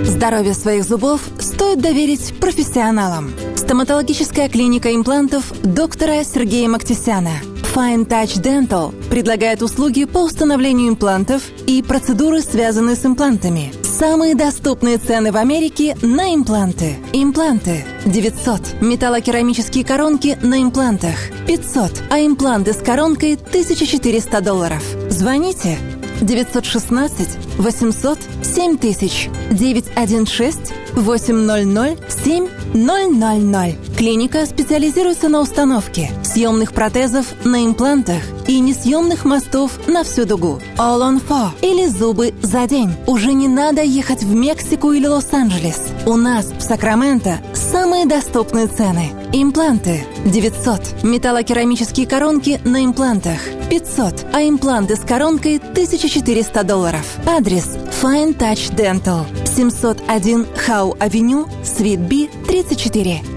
Здоровье 0.05 0.55
своих 0.55 0.85
зубов 0.85 1.21
стоит 1.39 1.81
доверить 1.81 2.35
профессионалам. 2.41 3.33
Стоматологическая 3.57 4.49
клиника 4.49 4.95
имплантов 4.95 5.53
доктора 5.63 6.25
Сергея 6.25 6.69
Мактисяна– 6.69 7.33
Fine 7.75 8.07
Touch 8.07 8.43
Dental 8.43 8.93
предлагает 9.11 9.63
услуги 9.63 10.05
по 10.05 10.19
установлению 10.19 10.89
имплантов 10.89 11.43
и 11.69 11.83
процедуры, 11.83 12.41
связанные 12.41 12.97
с 12.97 13.07
имплантами. 13.07 13.73
Самые 13.85 14.35
доступные 14.35 14.99
цены 14.99 15.31
в 15.31 15.37
Америке 15.37 15.97
на 16.03 16.35
импланты. 16.35 16.97
Импланты 17.13 17.85
900. 18.07 18.81
Металлокерамические 18.81 19.85
коронки 19.85 20.37
на 20.43 20.61
имплантах 20.61 21.15
500. 21.47 22.03
А 22.11 22.19
импланты 22.19 22.73
с 22.73 22.79
коронкой 22.79 23.35
1400 23.35 24.41
долларов. 24.41 24.83
Звоните 25.09 25.79
916 26.23 27.29
800 27.57 28.19
7000 28.43 29.31
916 29.53 30.73
800 30.97 31.99
7000. 32.09 33.97
Клиника 33.97 34.47
специализируется 34.47 35.29
на 35.29 35.41
установке 35.41 36.11
съемных 36.31 36.73
протезов 36.73 37.27
на 37.45 37.65
имплантах 37.65 38.23
и 38.47 38.61
несъемных 38.61 39.25
мостов 39.25 39.73
на 39.87 40.05
всю 40.05 40.25
дугу. 40.25 40.61
All 40.77 41.01
on 41.01 41.23
four 41.27 41.51
или 41.63 41.87
зубы 41.87 42.35
за 42.43 42.67
день. 42.67 42.93
Уже 43.07 43.33
не 43.33 43.49
надо 43.49 43.83
ехать 43.83 44.23
в 44.23 44.35
Мексику 44.35 44.93
или 44.93 45.07
Лос-Анджелес. 45.07 45.81
У 46.07 46.17
нас 46.17 46.47
в 46.47 46.61
Сакраменто 46.61 47.39
самые 47.55 48.07
доступные 48.07 48.67
цены. 48.67 49.13
Импланты 49.33 50.05
900. 50.25 51.03
Металлокерамические 51.03 52.07
коронки 52.07 52.61
на 52.65 52.85
имплантах 52.85 53.41
500. 53.69 54.27
А 54.33 54.43
импланты 54.43 54.97
с 54.97 55.01
коронкой 55.01 55.59
1400 55.59 56.65
долларов. 56.65 57.07
Адрес 57.27 57.77
Fine 58.03 58.37
Touch 58.37 58.75
Dental 58.75 59.25
701 59.47 60.47
Хау 60.57 60.97
Авеню, 60.99 61.47
Свит 61.65 62.01
Би, 62.01 62.29
34. 62.47 63.30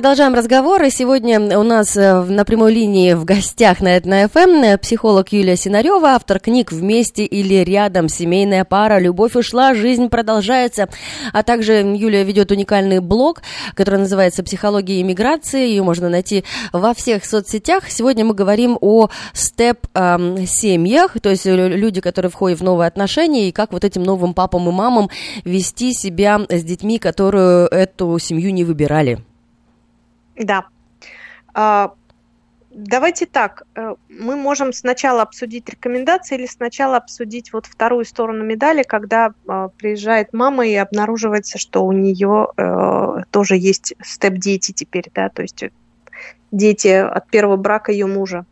Продолжаем 0.00 0.32
разговор. 0.32 0.82
И 0.82 0.88
сегодня 0.88 1.58
у 1.58 1.62
нас 1.62 1.94
э, 1.94 2.22
на 2.22 2.46
прямой 2.46 2.72
линии 2.72 3.12
в 3.12 3.26
гостях 3.26 3.82
на 3.82 4.00
ФМ 4.00 4.64
э, 4.64 4.78
психолог 4.78 5.30
Юлия 5.30 5.56
Синарева, 5.56 6.12
автор 6.12 6.40
книг 6.40 6.72
«Вместе 6.72 7.26
или 7.26 7.56
рядом. 7.56 8.08
Семейная 8.08 8.64
пара. 8.64 8.98
Любовь 8.98 9.36
ушла, 9.36 9.74
жизнь 9.74 10.08
продолжается». 10.08 10.88
А 11.34 11.42
также 11.42 11.82
Юлия 11.82 12.24
ведет 12.24 12.50
уникальный 12.50 13.00
блог, 13.00 13.42
который 13.74 13.98
называется 13.98 14.42
«Психология 14.42 15.02
иммиграции». 15.02 15.68
Ее 15.68 15.82
можно 15.82 16.08
найти 16.08 16.44
во 16.72 16.94
всех 16.94 17.26
соцсетях. 17.26 17.90
Сегодня 17.90 18.24
мы 18.24 18.32
говорим 18.32 18.78
о 18.80 19.10
степ-семьях, 19.34 21.20
то 21.20 21.28
есть 21.28 21.44
люди, 21.44 22.00
которые 22.00 22.30
входят 22.30 22.60
в 22.60 22.64
новые 22.64 22.88
отношения, 22.88 23.50
и 23.50 23.52
как 23.52 23.70
вот 23.70 23.84
этим 23.84 24.04
новым 24.04 24.32
папам 24.32 24.66
и 24.66 24.72
мамам 24.72 25.10
вести 25.44 25.92
себя 25.92 26.40
с 26.48 26.64
детьми, 26.64 26.98
которые 26.98 27.68
эту 27.68 28.18
семью 28.18 28.54
не 28.54 28.64
выбирали. 28.64 29.18
Да. 30.36 30.66
А, 31.54 31.94
давайте 32.70 33.26
так, 33.26 33.64
э, 33.74 33.94
мы 34.08 34.36
можем 34.36 34.72
сначала 34.72 35.22
обсудить 35.22 35.68
рекомендации 35.68 36.36
или 36.36 36.46
сначала 36.46 36.96
обсудить 36.96 37.52
вот 37.52 37.66
вторую 37.66 38.04
сторону 38.04 38.44
медали, 38.44 38.82
когда 38.82 39.32
а, 39.46 39.68
приезжает 39.68 40.32
мама 40.32 40.66
и 40.66 40.74
обнаруживается, 40.74 41.58
что 41.58 41.84
у 41.84 41.92
нее 41.92 42.48
э, 42.56 43.22
тоже 43.30 43.56
есть 43.56 43.94
степ-дети 44.02 44.72
теперь, 44.72 45.10
да, 45.14 45.28
то 45.28 45.42
есть 45.42 45.64
дети 46.52 46.88
от 46.88 47.28
первого 47.28 47.56
брака 47.56 47.92
ее 47.92 48.06
мужа. 48.06 48.44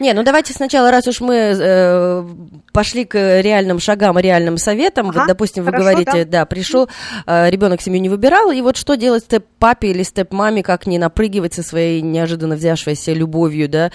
Не, 0.00 0.12
ну 0.12 0.22
давайте 0.22 0.52
сначала, 0.52 0.90
раз 0.90 1.06
уж 1.06 1.20
мы 1.20 1.34
э, 1.34 2.28
пошли 2.72 3.04
к 3.04 3.40
реальным 3.40 3.78
шагам, 3.78 4.18
реальным 4.18 4.58
советам, 4.58 5.10
ага, 5.10 5.20
вот, 5.20 5.28
допустим, 5.28 5.64
вы 5.64 5.72
говорите, 5.72 6.24
да, 6.24 6.40
да 6.40 6.46
пришел, 6.46 6.88
э, 7.26 7.50
ребенок 7.50 7.80
семью 7.80 8.00
не 8.00 8.08
выбирал, 8.08 8.50
и 8.50 8.60
вот 8.60 8.76
что 8.76 8.96
делать 8.96 9.24
степ-папе 9.24 9.88
или 9.90 10.02
степ-маме, 10.02 10.62
как 10.62 10.86
не 10.86 10.98
напрыгивать 10.98 11.54
со 11.54 11.62
своей 11.62 12.00
неожиданно 12.02 12.56
взявшейся 12.56 13.12
любовью, 13.12 13.68
да, 13.68 13.90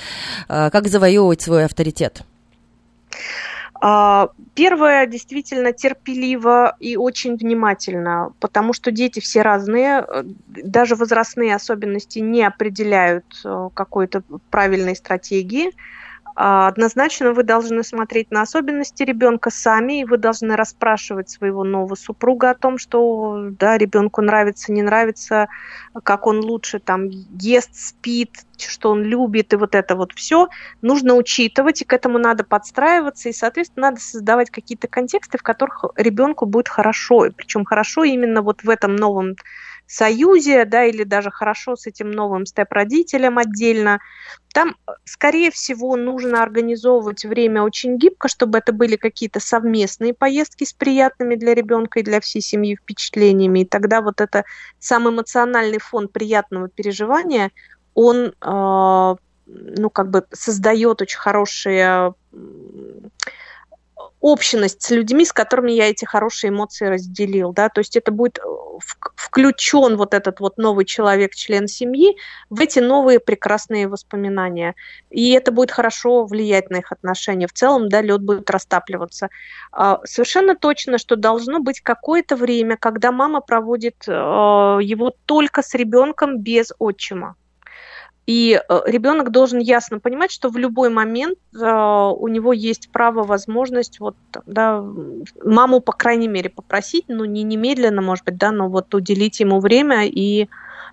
э, 0.50 0.70
как 0.72 0.88
завоевывать 0.88 1.42
свой 1.42 1.66
авторитет? 1.66 2.22
А, 3.80 4.30
первое, 4.56 5.06
действительно 5.06 5.72
терпеливо 5.72 6.76
и 6.80 6.98
очень 6.98 7.36
внимательно, 7.36 8.34
потому 8.40 8.74
что 8.74 8.92
дети 8.92 9.20
все 9.20 9.42
разные, 9.44 10.04
э, 10.08 10.24
даже 10.48 10.96
возрастные 10.96 11.54
особенности 11.56 12.20
не 12.20 12.44
определяют 12.44 13.26
э, 13.46 13.70
какой-то 13.74 14.24
правильной 14.50 14.96
стратегии. 14.96 15.72
А, 16.40 16.68
однозначно 16.68 17.34
вы 17.34 17.42
должны 17.42 17.84
смотреть 17.84 18.30
на 18.30 18.44
особенности 18.44 19.02
ребенка 19.02 19.50
сами, 19.50 20.02
и 20.02 20.06
вы 20.06 20.18
должны 20.18 20.56
расспрашивать 20.56 21.32
своего 21.32 21.64
нового 21.64 21.96
супруга 21.96 22.52
о 22.52 22.54
том, 22.54 22.78
что 22.78 23.48
да, 23.58 23.76
ребенку 23.76 24.22
нравится, 24.22 24.72
не 24.72 24.84
нравится, 24.84 25.48
как 26.04 26.28
он 26.28 26.42
лучше 26.42 26.78
там 26.78 27.10
ест, 27.10 27.74
спит, 27.74 28.46
что 28.60 28.92
он 28.92 29.02
любит, 29.02 29.54
и 29.54 29.56
вот 29.56 29.74
это 29.74 29.96
вот 29.96 30.12
все 30.14 30.48
нужно 30.84 31.16
учитывать, 31.16 31.82
и 31.82 31.86
к 31.86 31.94
этому 31.94 32.20
надо 32.20 32.44
подстраиваться, 32.44 33.30
и, 33.30 33.34
соответственно, 33.34 33.88
надо 33.88 34.00
создавать 34.00 34.52
какие-то 34.52 34.88
контексты, 34.88 35.40
в 35.40 35.44
которых 35.44 35.86
ребенку 35.96 36.46
будет 36.46 36.68
хорошо, 36.68 37.26
и 37.26 37.32
причем 37.32 37.66
хорошо 37.66 38.04
именно 38.04 38.44
вот 38.44 38.62
в 38.62 38.70
этом 38.70 38.96
новом 38.96 39.38
союзе, 39.88 40.66
да, 40.66 40.84
или 40.84 41.04
даже 41.04 41.32
хорошо 41.32 41.76
с 41.76 41.88
этим 41.88 42.12
новым 42.12 42.46
степ-родителем 42.46 43.38
отдельно. 43.38 44.00
Там, 44.54 44.76
скорее 45.06 45.50
всего, 45.52 45.96
нужно 45.96 46.44
организовывать 46.44 47.26
время 47.26 47.64
очень 47.64 47.98
гибко, 47.98 48.28
чтобы 48.28 48.58
это 48.58 48.74
были 48.74 48.96
какие-то 48.96 49.40
совместные 49.40 50.14
поездки 50.14 50.64
с 50.64 50.74
приятными 50.74 51.36
для 51.36 51.54
ребенка 51.54 52.00
и 52.00 52.04
для 52.04 52.20
всей 52.20 52.42
семьи 52.42 52.76
впечатлениями. 52.76 53.62
И 53.62 53.66
тогда 53.66 54.02
вот 54.02 54.22
это 54.22 54.44
сам 54.80 55.10
эмоциональный 55.10 55.80
фон 55.80 56.08
приятного 56.08 56.70
переживания, 56.70 57.52
он, 57.94 58.34
э, 58.42 59.16
ну, 59.46 59.90
как 59.90 60.10
бы 60.10 60.26
создает 60.34 61.02
очень 61.02 61.20
хорошие 61.20 62.14
общность 64.20 64.82
с 64.82 64.90
людьми, 64.90 65.26
с 65.26 65.32
которыми 65.32 65.72
я 65.72 65.90
эти 65.90 66.06
хорошие 66.06 66.50
эмоции 66.50 66.88
разделил, 66.88 67.54
да, 67.54 67.70
то 67.70 67.80
есть 67.80 67.96
это 67.96 68.12
будет 68.12 68.40
э, 68.40 68.42
включен 69.16 69.96
вот 69.96 70.14
этот 70.14 70.40
вот 70.40 70.58
новый 70.58 70.86
человек, 70.86 71.36
член 71.36 71.68
семьи, 71.68 72.18
в 72.50 72.60
эти 72.60 72.80
новые 72.80 73.20
прекрасные 73.20 73.88
воспоминания, 73.88 74.76
и 75.10 75.32
это 75.32 75.52
будет 75.52 75.72
хорошо 75.72 76.26
влиять 76.26 76.70
на 76.70 76.78
их 76.78 76.92
отношения. 76.92 77.48
В 77.48 77.54
целом, 77.54 77.90
да, 77.90 78.02
лед 78.02 78.22
будет 78.22 78.50
растапливаться. 78.50 79.30
А, 79.72 80.00
совершенно 80.04 80.56
точно, 80.56 80.98
что 80.98 81.16
должно 81.16 81.60
быть 81.60 81.82
какое-то 81.82 82.36
время, 82.36 82.78
когда 82.78 83.12
мама 83.12 83.42
проводит 83.42 84.08
э, 84.08 84.12
его 84.12 85.14
только 85.26 85.62
с 85.62 85.74
ребенком 85.76 86.40
без 86.40 86.74
отчима. 86.80 87.36
И 88.28 88.60
э, 88.60 88.82
ребенок 88.86 89.32
должен 89.32 89.60
ясно 89.60 90.00
понимать, 90.00 90.32
что 90.32 90.50
в 90.50 90.58
любой 90.58 90.90
момент 90.90 91.40
э, 91.56 91.60
у 91.62 92.28
него 92.28 92.52
есть 92.52 92.90
право, 92.92 93.24
возможность 93.24 94.02
вот, 94.02 94.18
да, 94.46 94.84
маму, 95.44 95.80
по 95.80 95.94
крайней 95.94 96.28
мере, 96.28 96.50
попросить, 96.50 97.06
ну, 97.08 97.24
не 97.24 97.44
немедленно, 97.44 98.02
может 98.02 98.26
быть, 98.26 98.38
да, 98.38 98.52
но 98.52 98.68
вот 98.68 98.94
уделить 98.94 99.40
ему 99.40 99.62
время, 99.62 100.06
и 100.08 100.44
э, 100.44 100.48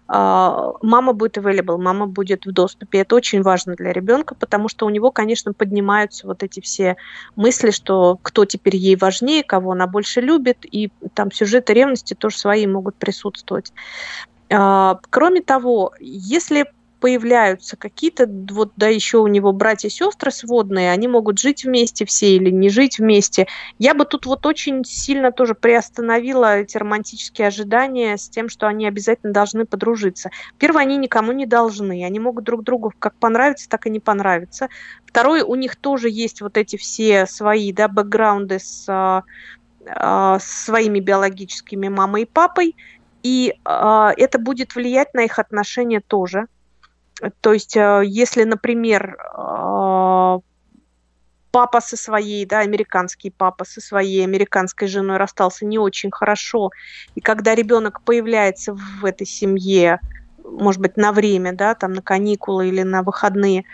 мама 0.07 1.13
будет 1.13 1.37
available, 1.37 1.77
мама 1.77 2.07
будет 2.07 2.47
в 2.47 2.53
доступе. 2.53 3.01
Это 3.01 3.17
очень 3.17 3.43
важно 3.43 3.75
для 3.75 3.93
ребенка, 3.93 4.37
потому 4.37 4.69
что 4.69 4.87
у 4.87 4.91
него, 4.91 5.11
конечно, 5.11 5.53
поднимаются 5.53 6.29
вот 6.29 6.45
эти 6.45 6.61
все 6.61 6.97
мысли, 7.35 7.73
что 7.73 8.17
кто 8.23 8.45
теперь 8.45 8.77
ей 8.77 8.95
важнее, 8.95 9.43
кого 9.43 9.73
она 9.73 9.89
больше 9.89 10.21
любит, 10.21 10.59
и 10.63 10.93
там 11.15 11.33
сюжеты 11.33 11.75
ревности 11.75 12.15
тоже 12.15 12.39
свои 12.39 12.69
могут 12.69 12.95
присутствовать. 12.95 13.73
Кроме 14.49 15.41
того, 15.41 15.95
если 15.99 16.67
появляются 17.05 17.77
какие-то, 17.77 18.27
вот 18.27 18.73
да, 18.77 18.89
еще 18.89 19.19
у 19.19 19.27
него 19.27 19.53
братья 19.53 19.89
и 19.89 19.91
сестры 19.91 20.31
сводные, 20.31 20.91
они 20.91 21.07
могут 21.07 21.39
жить 21.39 21.63
вместе 21.63 22.07
все 22.07 22.35
или 22.35 22.49
не 22.49 22.71
жить 22.71 22.99
вместе. 22.99 23.47
Я 23.79 23.93
бы 23.93 24.07
тут 24.07 24.25
вот 24.25 24.47
очень 24.47 24.87
сильно 24.87 25.31
тоже 25.31 25.55
приостановила 25.55 26.61
эти 26.61 26.79
романтические 26.79 27.49
ожидания 27.49 28.17
с 28.17 28.31
тем, 28.31 28.49
что 28.49 28.69
они 28.69 28.87
обязательно 28.87 29.35
должны 29.35 29.67
подружиться. 29.67 30.31
Первое, 30.57 30.85
они 30.85 30.97
никому 30.97 31.33
не 31.33 31.45
должны, 31.45 32.07
они 32.07 32.19
могут 32.21 32.45
друг 32.45 32.63
другу 32.63 32.91
как 32.99 33.15
понравиться, 33.17 33.69
так 33.69 33.87
и 33.87 33.91
не 33.91 34.01
понравиться. 34.01 34.71
Второе, 35.05 35.45
у 35.45 35.57
них 35.57 35.77
тоже 35.77 36.09
есть 36.09 36.41
вот 36.41 36.57
эти 36.57 36.77
все 36.77 37.27
свои, 37.27 37.71
да, 37.75 37.87
бэкграунды 37.87 38.59
с 38.59 38.87
а, 38.89 39.25
а, 39.87 40.39
своими 40.41 41.01
биологическими 41.01 41.89
мамой 41.89 42.23
и 42.23 42.25
папой, 42.25 42.75
и 43.23 43.53
э, 43.53 44.11
это 44.19 44.39
будет 44.39 44.75
влиять 44.75 45.15
на 45.15 45.21
их 45.21 45.39
отношения 45.39 46.01
тоже. 46.01 46.47
То 47.41 47.53
есть, 47.53 47.77
э, 47.77 48.03
если, 48.05 48.45
например, 48.45 49.17
э, 49.17 50.39
папа 51.51 51.81
со 51.81 51.97
своей, 51.97 52.45
да, 52.47 52.61
американский 52.61 53.31
папа 53.31 53.65
со 53.65 53.81
своей 53.81 54.25
американской 54.25 54.89
женой 54.89 55.19
расстался 55.19 55.65
не 55.65 55.79
очень 55.79 56.11
хорошо, 56.11 56.71
и 57.15 57.21
когда 57.21 57.55
ребенок 57.55 58.03
появляется 58.03 58.75
в 58.75 59.05
этой 59.05 59.27
семье, 59.27 60.01
может 60.45 60.81
быть, 60.81 60.97
на 60.97 61.13
время, 61.13 61.53
да, 61.53 61.75
там 61.75 61.93
на 61.93 62.03
каникулы 62.03 62.69
или 62.69 62.83
на 62.83 63.03
выходные, 63.03 63.65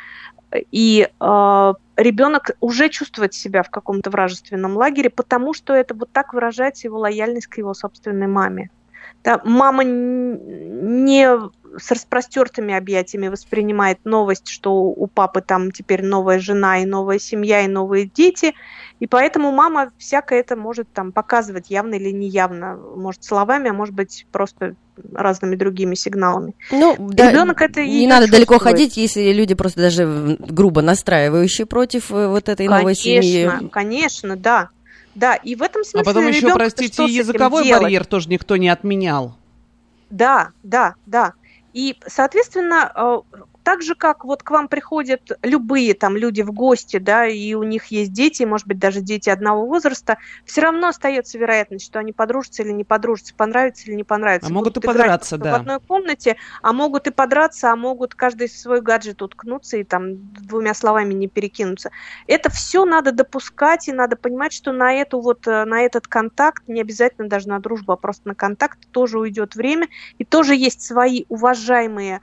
и 0.52 1.08
э, 1.08 1.74
ребенок 1.96 2.50
уже 2.60 2.88
чувствует 2.88 3.34
себя 3.34 3.62
в 3.62 3.70
каком-то 3.70 4.10
вражественном 4.10 4.76
лагере, 4.76 5.08
потому 5.08 5.54
что 5.54 5.74
это 5.74 5.94
вот 5.94 6.12
так 6.12 6.34
выражается 6.34 6.88
его 6.88 6.98
лояльность 6.98 7.46
к 7.46 7.58
его 7.58 7.72
собственной 7.72 8.26
маме. 8.26 8.70
Да, 9.22 9.40
мама 9.44 9.84
не 9.84 11.28
с 11.78 11.90
распростертыми 11.90 12.74
объятиями 12.74 13.28
воспринимает 13.28 13.98
новость, 14.04 14.48
что 14.48 14.72
у 14.82 15.06
папы 15.06 15.40
там 15.40 15.70
теперь 15.70 16.02
новая 16.02 16.38
жена 16.38 16.78
и 16.82 16.86
новая 16.86 17.18
семья 17.18 17.60
и 17.64 17.68
новые 17.68 18.06
дети, 18.06 18.54
и 18.98 19.06
поэтому 19.06 19.52
мама 19.52 19.92
всякое 19.98 20.40
это 20.40 20.56
может 20.56 20.92
там 20.92 21.12
показывать 21.12 21.70
явно 21.70 21.94
или 21.94 22.10
неявно, 22.10 22.76
может 22.96 23.24
словами, 23.24 23.70
а 23.70 23.72
может 23.72 23.94
быть 23.94 24.26
просто 24.32 24.74
разными 25.14 25.56
другими 25.56 25.94
сигналами. 25.94 26.54
Ну, 26.70 26.96
да, 26.98 27.30
Ребенок 27.30 27.62
это 27.62 27.82
не 27.84 28.06
надо 28.06 28.26
чувствует. 28.26 28.48
далеко 28.48 28.58
ходить, 28.62 28.96
если 28.96 29.32
люди 29.32 29.54
просто 29.54 29.80
даже 29.80 30.36
грубо 30.38 30.82
настраивающие 30.82 31.66
против 31.66 32.10
э, 32.10 32.28
вот 32.28 32.48
этой 32.48 32.66
конечно, 32.66 32.78
новой 32.78 32.94
семьи. 32.94 33.46
Конечно, 33.46 33.68
конечно, 33.68 34.36
да. 34.36 34.68
Да, 35.14 35.34
и 35.34 35.54
в 35.54 35.62
этом 35.62 35.84
смысле. 35.84 36.02
А 36.02 36.04
потом 36.04 36.26
еще, 36.28 36.52
простите, 36.52 37.04
языковой 37.04 37.68
барьер 37.68 38.04
тоже 38.04 38.28
никто 38.28 38.56
не 38.56 38.68
отменял. 38.68 39.36
Да, 40.10 40.50
да, 40.62 40.94
да. 41.06 41.34
И, 41.72 41.96
соответственно, 42.06 42.92
э, 42.94 43.20
так 43.62 43.82
же, 43.82 43.94
как 43.94 44.24
вот 44.24 44.42
к 44.42 44.50
вам 44.50 44.68
приходят 44.68 45.32
любые 45.42 45.94
там 45.94 46.16
люди 46.16 46.42
в 46.42 46.52
гости, 46.52 46.98
да, 46.98 47.26
и 47.26 47.54
у 47.54 47.62
них 47.62 47.86
есть 47.86 48.12
дети, 48.12 48.42
может 48.44 48.66
быть, 48.66 48.78
даже 48.78 49.00
дети 49.00 49.30
одного 49.30 49.66
возраста, 49.66 50.18
все 50.44 50.62
равно 50.62 50.88
остается 50.88 51.38
вероятность, 51.38 51.86
что 51.86 51.98
они 51.98 52.12
подружатся 52.12 52.62
или 52.62 52.72
не 52.72 52.84
подружатся, 52.84 53.34
понравится 53.34 53.86
или 53.86 53.94
не 53.94 54.04
понравится. 54.04 54.48
А 54.50 54.52
могут 54.52 54.76
и 54.76 54.80
подраться, 54.80 55.38
да. 55.38 55.52
В 55.52 55.54
одной 55.60 55.80
комнате, 55.80 56.36
а 56.62 56.72
могут 56.72 57.06
и 57.06 57.10
подраться, 57.10 57.70
а 57.70 57.76
могут 57.76 58.14
каждый 58.14 58.48
свой 58.48 58.80
гаджет 58.80 59.22
уткнуться 59.22 59.76
и 59.76 59.84
там 59.84 60.32
двумя 60.32 60.74
словами 60.74 61.14
не 61.14 61.28
перекинуться. 61.28 61.90
Это 62.26 62.50
все 62.50 62.84
надо 62.84 63.12
допускать, 63.12 63.88
и 63.88 63.92
надо 63.92 64.16
понимать, 64.16 64.52
что 64.52 64.72
на 64.72 64.92
эту 64.94 65.20
вот, 65.20 65.46
э, 65.46 65.64
на 65.64 65.82
этот 65.82 66.06
контакт, 66.08 66.66
не 66.66 66.80
обязательно 66.80 67.28
даже 67.28 67.48
на 67.48 67.60
дружбу, 67.60 67.92
а 67.92 67.96
просто 67.96 68.28
на 68.28 68.34
контакт 68.34 68.78
тоже 68.90 69.18
уйдет 69.18 69.54
время, 69.54 69.88
и 70.18 70.24
тоже 70.24 70.54
есть 70.54 70.82
свои 70.82 71.24
уважаемые 71.28 72.20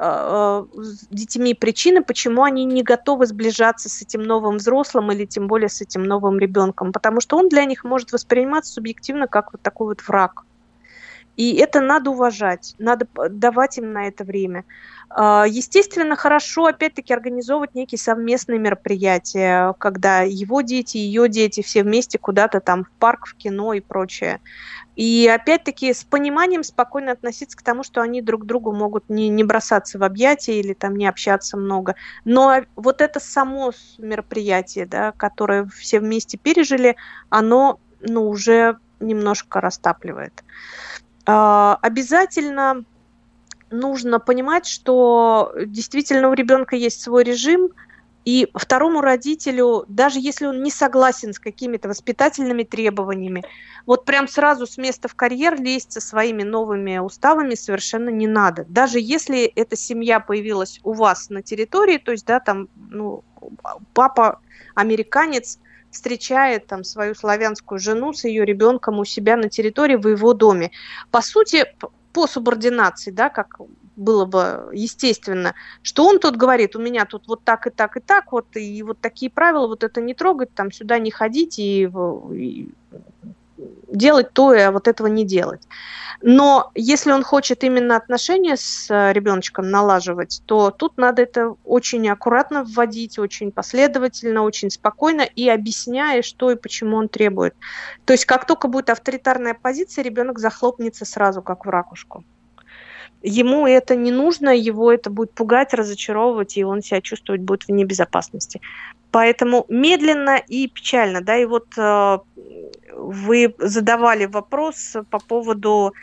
с 0.00 1.06
детьми 1.10 1.54
причины, 1.54 2.02
почему 2.02 2.44
они 2.44 2.64
не 2.64 2.82
готовы 2.82 3.26
сближаться 3.26 3.88
с 3.88 4.02
этим 4.02 4.22
новым 4.22 4.58
взрослым 4.58 5.10
или 5.12 5.24
тем 5.26 5.48
более 5.48 5.68
с 5.68 5.80
этим 5.80 6.04
новым 6.04 6.38
ребенком, 6.38 6.92
потому 6.92 7.20
что 7.20 7.36
он 7.36 7.48
для 7.48 7.64
них 7.64 7.84
может 7.84 8.12
восприниматься 8.12 8.72
субъективно 8.74 9.26
как 9.28 9.52
вот 9.52 9.62
такой 9.62 9.88
вот 9.88 10.00
враг. 10.06 10.44
И 11.38 11.54
это 11.54 11.80
надо 11.80 12.10
уважать, 12.10 12.74
надо 12.78 13.06
давать 13.30 13.78
им 13.78 13.92
на 13.92 14.08
это 14.08 14.24
время. 14.24 14.64
А, 15.08 15.46
естественно, 15.48 16.16
хорошо, 16.16 16.66
опять-таки, 16.66 17.14
организовывать 17.14 17.76
некие 17.76 17.96
совместные 18.00 18.58
мероприятия, 18.58 19.72
когда 19.78 20.22
его 20.22 20.62
дети, 20.62 20.96
ее 20.96 21.28
дети 21.28 21.62
все 21.62 21.84
вместе 21.84 22.18
куда-то 22.18 22.58
там 22.58 22.82
в 22.82 22.90
парк, 22.90 23.28
в 23.28 23.36
кино 23.36 23.72
и 23.72 23.78
прочее. 23.78 24.40
И 24.96 25.30
опять-таки 25.32 25.94
с 25.94 26.02
пониманием 26.02 26.64
спокойно 26.64 27.12
относиться 27.12 27.56
к 27.56 27.62
тому, 27.62 27.84
что 27.84 28.00
они 28.00 28.20
друг 28.20 28.44
другу 28.44 28.72
могут 28.72 29.08
не, 29.08 29.28
не 29.28 29.44
бросаться 29.44 29.96
в 29.96 30.02
объятия 30.02 30.58
или 30.58 30.74
там 30.74 30.96
не 30.96 31.06
общаться 31.06 31.56
много. 31.56 31.94
Но 32.24 32.62
вот 32.74 33.00
это 33.00 33.20
само 33.20 33.70
мероприятие, 33.98 34.86
да, 34.86 35.12
которое 35.12 35.66
все 35.66 36.00
вместе 36.00 36.36
пережили, 36.36 36.96
оно 37.28 37.78
ну, 38.00 38.28
уже 38.28 38.78
немножко 38.98 39.60
растапливает. 39.60 40.42
А, 41.30 41.78
обязательно 41.82 42.84
нужно 43.70 44.18
понимать, 44.18 44.66
что 44.66 45.52
действительно 45.66 46.30
у 46.30 46.32
ребенка 46.32 46.74
есть 46.74 47.02
свой 47.02 47.22
режим, 47.22 47.68
и 48.24 48.48
второму 48.54 49.02
родителю, 49.02 49.84
даже 49.88 50.20
если 50.20 50.46
он 50.46 50.62
не 50.62 50.70
согласен 50.70 51.34
с 51.34 51.38
какими-то 51.38 51.88
воспитательными 51.88 52.62
требованиями, 52.62 53.42
вот 53.84 54.06
прям 54.06 54.26
сразу 54.26 54.66
с 54.66 54.78
места 54.78 55.08
в 55.08 55.14
карьер 55.14 55.60
лезть 55.60 55.92
со 55.92 56.00
своими 56.00 56.44
новыми 56.44 56.96
уставами 56.96 57.54
совершенно 57.54 58.08
не 58.08 58.26
надо. 58.26 58.64
Даже 58.66 58.98
если 58.98 59.44
эта 59.44 59.76
семья 59.76 60.20
появилась 60.20 60.80
у 60.82 60.94
вас 60.94 61.28
на 61.28 61.42
территории, 61.42 61.98
то 61.98 62.12
есть, 62.12 62.26
да, 62.26 62.40
там, 62.40 62.68
ну, 62.76 63.22
папа 63.92 64.40
американец 64.74 65.58
встречает 65.90 66.66
там 66.66 66.84
свою 66.84 67.14
славянскую 67.14 67.78
жену 67.78 68.12
с 68.12 68.24
ее 68.24 68.44
ребенком 68.44 68.98
у 68.98 69.04
себя 69.04 69.36
на 69.36 69.48
территории 69.48 69.96
в 69.96 70.08
его 70.08 70.34
доме. 70.34 70.70
По 71.10 71.22
сути, 71.22 71.66
по 72.12 72.26
субординации, 72.26 73.10
да, 73.10 73.28
как 73.28 73.60
было 73.96 74.24
бы 74.24 74.70
естественно, 74.72 75.54
что 75.82 76.06
он 76.06 76.20
тут 76.20 76.36
говорит, 76.36 76.76
у 76.76 76.80
меня 76.80 77.04
тут 77.04 77.26
вот 77.26 77.42
так 77.42 77.66
и 77.66 77.70
так 77.70 77.96
и 77.96 78.00
так, 78.00 78.32
вот 78.32 78.46
и 78.56 78.82
вот 78.82 79.00
такие 79.00 79.30
правила, 79.30 79.66
вот 79.66 79.82
это 79.82 80.00
не 80.00 80.14
трогать, 80.14 80.54
там 80.54 80.70
сюда 80.70 80.98
не 80.98 81.10
ходить 81.10 81.58
и, 81.58 81.90
и 82.32 82.68
делать 83.88 84.32
то, 84.32 84.50
а 84.50 84.70
вот 84.70 84.88
этого 84.88 85.06
не 85.06 85.24
делать. 85.24 85.62
Но 86.20 86.70
если 86.74 87.12
он 87.12 87.22
хочет 87.22 87.62
именно 87.62 87.96
отношения 87.96 88.56
с 88.56 88.90
э, 88.90 89.12
ребеночком 89.12 89.70
налаживать, 89.70 90.42
то 90.46 90.70
тут 90.70 90.96
надо 90.96 91.22
это 91.22 91.54
очень 91.64 92.08
аккуратно 92.08 92.64
вводить, 92.64 93.18
очень 93.18 93.52
последовательно, 93.52 94.42
очень 94.42 94.70
спокойно 94.70 95.22
и 95.22 95.48
объясняя, 95.48 96.22
что 96.22 96.50
и 96.50 96.56
почему 96.56 96.96
он 96.96 97.08
требует. 97.08 97.54
То 98.04 98.12
есть 98.14 98.24
как 98.24 98.46
только 98.46 98.66
будет 98.66 98.90
авторитарная 98.90 99.54
позиция, 99.54 100.02
ребенок 100.02 100.40
захлопнется 100.40 101.04
сразу, 101.04 101.40
как 101.40 101.64
в 101.64 101.68
ракушку. 101.68 102.24
Ему 103.22 103.66
это 103.66 103.96
не 103.96 104.12
нужно, 104.12 104.50
его 104.50 104.92
это 104.92 105.10
будет 105.10 105.32
пугать, 105.32 105.74
разочаровывать, 105.74 106.56
и 106.56 106.64
он 106.64 106.82
себя 106.82 107.00
чувствовать 107.00 107.40
будет 107.40 107.64
в 107.64 107.68
небезопасности. 107.70 108.60
Поэтому 109.10 109.64
медленно 109.68 110.36
и 110.36 110.68
печально, 110.68 111.20
да, 111.20 111.36
и 111.36 111.44
вот 111.44 111.66
э, 111.76 112.18
вы 112.92 113.54
задавали 113.58 114.26
вопрос 114.26 114.96
по 115.10 115.18
поводу 115.18 115.94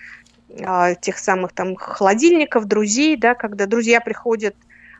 э, 0.49 0.95
тех 1.01 1.17
самых 1.17 1.53
там 1.53 1.75
холодильников, 1.75 2.65
друзей, 2.65 3.15
да, 3.15 3.35
когда 3.35 3.67
друзья 3.67 4.01
приходят 4.01 4.55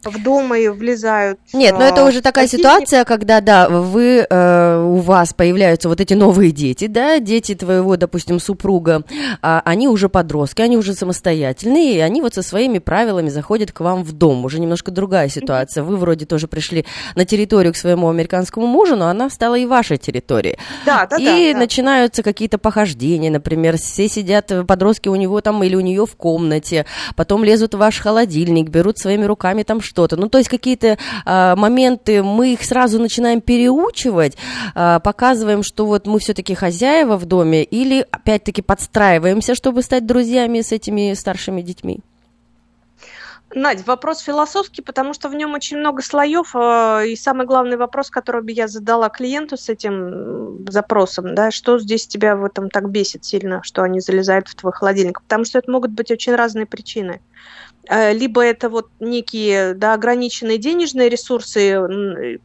в 0.06 0.24
дом 0.24 0.54
и 0.56 0.68
влезают. 0.68 1.40
Нет, 1.54 1.76
но 1.78 1.84
это 1.84 2.06
уже 2.06 2.22
такая 2.22 2.48
ситуация, 2.48 3.06
когда, 3.06 3.42
да, 3.42 3.70
вы, 3.70 4.26
э, 4.30 4.84
у 4.84 4.98
вас 4.98 5.34
появляются 5.34 5.90
вот 5.90 6.02
эти 6.02 6.14
новые 6.14 6.52
дети, 6.52 6.88
да, 6.88 7.20
дети 7.20 7.56
твоего, 7.56 7.98
допустим, 7.98 8.40
супруга, 8.40 9.04
а 9.42 9.62
они 9.66 9.88
уже 9.88 10.10
подростки, 10.10 10.62
они 10.62 10.78
уже 10.78 10.94
самостоятельные, 10.94 11.96
и 11.96 12.00
они 12.00 12.22
вот 12.22 12.34
со 12.34 12.42
своими 12.42 12.80
правилами 12.80 13.30
заходят 13.30 13.72
к 13.72 13.80
вам 13.80 14.04
в 14.04 14.12
дом. 14.12 14.46
Уже 14.46 14.60
немножко 14.60 14.92
другая 14.92 15.30
ситуация. 15.30 15.84
Вы 15.84 15.98
вроде 15.98 16.26
тоже 16.26 16.48
пришли 16.48 16.86
на 17.16 17.26
территорию 17.26 17.74
к 17.74 17.78
своему 17.78 18.10
американскому 18.10 18.68
мужу, 18.68 18.96
но 18.96 19.08
она 19.08 19.30
стала 19.30 19.56
и 19.56 19.66
вашей 19.66 19.98
территорией. 19.98 20.58
Да, 20.86 21.08
да, 21.10 21.18
и 21.18 21.54
да, 21.54 21.60
начинаются 21.60 22.24
какие-то 22.24 22.58
похождения, 22.58 23.30
например, 23.30 23.78
все 23.78 24.08
сидят, 24.08 24.52
подростки 24.68 25.10
у 25.10 25.16
него 25.16 25.42
там 25.42 25.64
или 25.64 25.76
у 25.76 25.82
нее 25.82 26.06
в 26.06 26.16
комнате, 26.16 26.86
потом 27.16 27.44
лезут 27.44 27.74
в 27.74 27.78
ваш 27.78 28.00
холодильник, 28.00 28.70
берут 28.70 28.98
своими 28.98 29.26
руками 29.26 29.64
там 29.64 29.82
что-то. 29.96 30.18
Ну, 30.18 30.28
то 30.28 30.38
есть 30.40 30.50
какие-то 30.50 30.98
а, 31.26 31.56
моменты, 31.56 32.22
мы 32.22 32.54
их 32.54 32.64
сразу 32.64 33.00
начинаем 33.00 33.40
переучивать, 33.40 34.38
а, 34.76 35.00
показываем, 35.00 35.64
что 35.64 35.86
вот 35.86 36.06
мы 36.06 36.20
все-таки 36.20 36.54
хозяева 36.54 37.16
в 37.16 37.26
доме, 37.26 37.64
или 37.64 38.06
опять-таки 38.12 38.62
подстраиваемся, 38.62 39.56
чтобы 39.56 39.82
стать 39.84 40.06
друзьями 40.06 40.60
с 40.60 40.74
этими 40.74 41.14
старшими 41.14 41.62
детьми? 41.62 42.00
Надь, 43.54 43.88
вопрос 43.88 44.20
философский, 44.20 44.82
потому 44.82 45.14
что 45.14 45.30
в 45.30 45.36
нем 45.36 45.54
очень 45.54 45.78
много 45.78 46.02
слоев, 46.02 46.54
а, 46.56 47.04
и 47.04 47.16
самый 47.16 47.46
главный 47.46 47.78
вопрос, 47.78 48.10
который 48.10 48.42
бы 48.44 48.52
я 48.52 48.68
задала 48.68 49.08
клиенту 49.08 49.56
с 49.56 49.70
этим 49.70 50.68
запросом, 50.68 51.36
да, 51.36 51.52
что 51.52 51.80
здесь 51.80 52.06
тебя 52.06 52.36
в 52.36 52.44
этом 52.44 52.70
так 52.70 52.90
бесит 52.90 53.24
сильно, 53.24 53.62
что 53.64 53.82
они 53.82 54.02
залезают 54.02 54.50
в 54.50 54.56
твой 54.56 54.74
холодильник, 54.74 55.22
потому 55.22 55.46
что 55.46 55.60
это 55.60 55.72
могут 55.72 55.92
быть 55.92 56.12
очень 56.12 56.36
разные 56.36 56.66
причины. 56.66 57.22
Э, 57.22 57.36
либо 57.90 58.44
это 58.44 58.70
вот 58.70 58.90
некие 59.00 59.74
да, 59.74 59.94
ограниченные 59.94 60.58
денежные 60.58 61.10
ресурсы, 61.10 62.40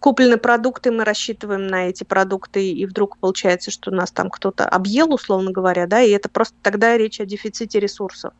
куплены 0.00 0.36
продукты, 0.36 0.90
мы 0.90 1.04
рассчитываем 1.04 1.66
на 1.66 1.88
эти 1.88 2.04
продукты, 2.04 2.70
и 2.70 2.86
вдруг 2.86 3.18
получается, 3.18 3.70
что 3.70 3.90
нас 3.90 4.10
там 4.10 4.30
кто-то 4.30 4.68
объел, 4.68 5.12
условно 5.12 5.52
говоря, 5.52 5.86
да, 5.86 6.02
и 6.02 6.10
это 6.10 6.28
просто 6.28 6.56
тогда 6.62 6.96
речь 6.96 7.20
о 7.20 7.26
дефиците 7.26 7.80
ресурсов 7.80 8.32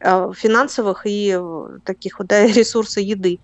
э, 0.00 0.32
финансовых 0.36 1.06
и 1.06 1.36
э, 1.38 1.78
таких 1.84 2.18
вот 2.18 2.28
да, 2.28 2.46
ресурсов 2.46 3.02
еды. 3.02 3.38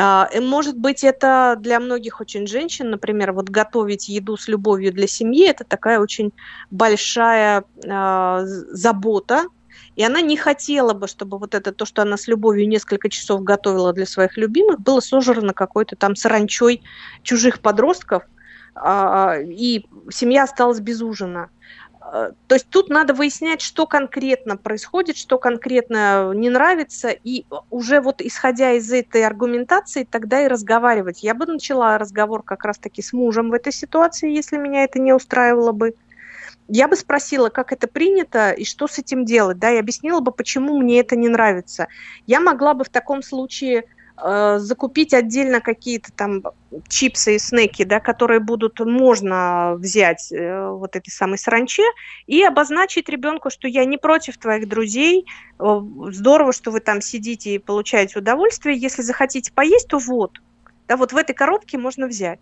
А, 0.00 0.30
может 0.40 0.78
быть, 0.78 1.02
это 1.02 1.56
для 1.58 1.80
многих 1.80 2.20
очень 2.20 2.46
женщин, 2.46 2.90
например, 2.90 3.32
вот 3.32 3.48
готовить 3.48 4.08
еду 4.08 4.36
с 4.36 4.46
любовью 4.46 4.92
для 4.92 5.08
семьи, 5.08 5.48
это 5.48 5.64
такая 5.64 5.98
очень 5.98 6.32
большая 6.70 7.64
э, 7.82 8.40
забота, 8.44 9.44
и 9.98 10.04
она 10.04 10.20
не 10.20 10.36
хотела 10.36 10.94
бы, 10.94 11.08
чтобы 11.08 11.38
вот 11.38 11.56
это 11.56 11.72
то, 11.72 11.84
что 11.84 12.02
она 12.02 12.16
с 12.16 12.28
любовью 12.28 12.68
несколько 12.68 13.10
часов 13.10 13.42
готовила 13.42 13.92
для 13.92 14.06
своих 14.06 14.36
любимых, 14.36 14.80
было 14.80 15.00
сожрано 15.00 15.52
какой-то 15.52 15.96
там 15.96 16.14
саранчой 16.14 16.82
чужих 17.24 17.58
подростков, 17.58 18.22
а, 18.76 19.34
и 19.40 19.86
семья 20.08 20.44
осталась 20.44 20.78
без 20.78 21.02
ужина. 21.02 21.50
А, 22.00 22.30
то 22.46 22.54
есть 22.54 22.68
тут 22.70 22.90
надо 22.90 23.12
выяснять, 23.12 23.60
что 23.60 23.86
конкретно 23.86 24.56
происходит, 24.56 25.16
что 25.16 25.36
конкретно 25.36 26.32
не 26.32 26.48
нравится, 26.48 27.08
и 27.08 27.44
уже 27.68 28.00
вот 28.00 28.20
исходя 28.20 28.74
из 28.74 28.92
этой 28.92 29.26
аргументации 29.26 30.06
тогда 30.08 30.42
и 30.42 30.46
разговаривать. 30.46 31.24
Я 31.24 31.34
бы 31.34 31.44
начала 31.44 31.98
разговор 31.98 32.44
как 32.44 32.64
раз-таки 32.64 33.02
с 33.02 33.12
мужем 33.12 33.50
в 33.50 33.52
этой 33.52 33.72
ситуации, 33.72 34.30
если 34.32 34.58
меня 34.58 34.84
это 34.84 35.00
не 35.00 35.12
устраивало 35.12 35.72
бы 35.72 35.96
я 36.68 36.86
бы 36.86 36.96
спросила, 36.96 37.48
как 37.48 37.72
это 37.72 37.88
принято 37.88 38.50
и 38.50 38.64
что 38.64 38.86
с 38.86 38.98
этим 38.98 39.24
делать, 39.24 39.58
да, 39.58 39.70
и 39.70 39.78
объяснила 39.78 40.20
бы, 40.20 40.32
почему 40.32 40.78
мне 40.78 41.00
это 41.00 41.16
не 41.16 41.28
нравится. 41.28 41.88
Я 42.26 42.40
могла 42.40 42.74
бы 42.74 42.84
в 42.84 42.90
таком 42.90 43.22
случае 43.22 43.84
э, 44.22 44.58
закупить 44.58 45.14
отдельно 45.14 45.60
какие-то 45.60 46.12
там 46.12 46.42
чипсы 46.88 47.36
и 47.36 47.38
снеки, 47.38 47.84
да, 47.84 48.00
которые 48.00 48.40
будут 48.40 48.80
можно 48.80 49.74
взять 49.76 50.30
э, 50.30 50.68
вот 50.68 50.94
этой 50.94 51.10
самой 51.10 51.38
саранче 51.38 51.84
и 52.26 52.42
обозначить 52.42 53.08
ребенку, 53.08 53.48
что 53.48 53.66
я 53.66 53.86
не 53.86 53.96
против 53.96 54.36
твоих 54.36 54.68
друзей, 54.68 55.26
э, 55.58 55.80
здорово, 56.10 56.52
что 56.52 56.70
вы 56.70 56.80
там 56.80 57.00
сидите 57.00 57.54
и 57.54 57.58
получаете 57.58 58.18
удовольствие, 58.18 58.76
если 58.76 59.00
захотите 59.00 59.52
поесть, 59.52 59.88
то 59.88 59.98
вот, 59.98 60.38
да, 60.88 60.96
вот 60.96 61.12
в 61.12 61.16
этой 61.16 61.34
коробке 61.34 61.76
можно 61.76 62.06
взять. 62.06 62.40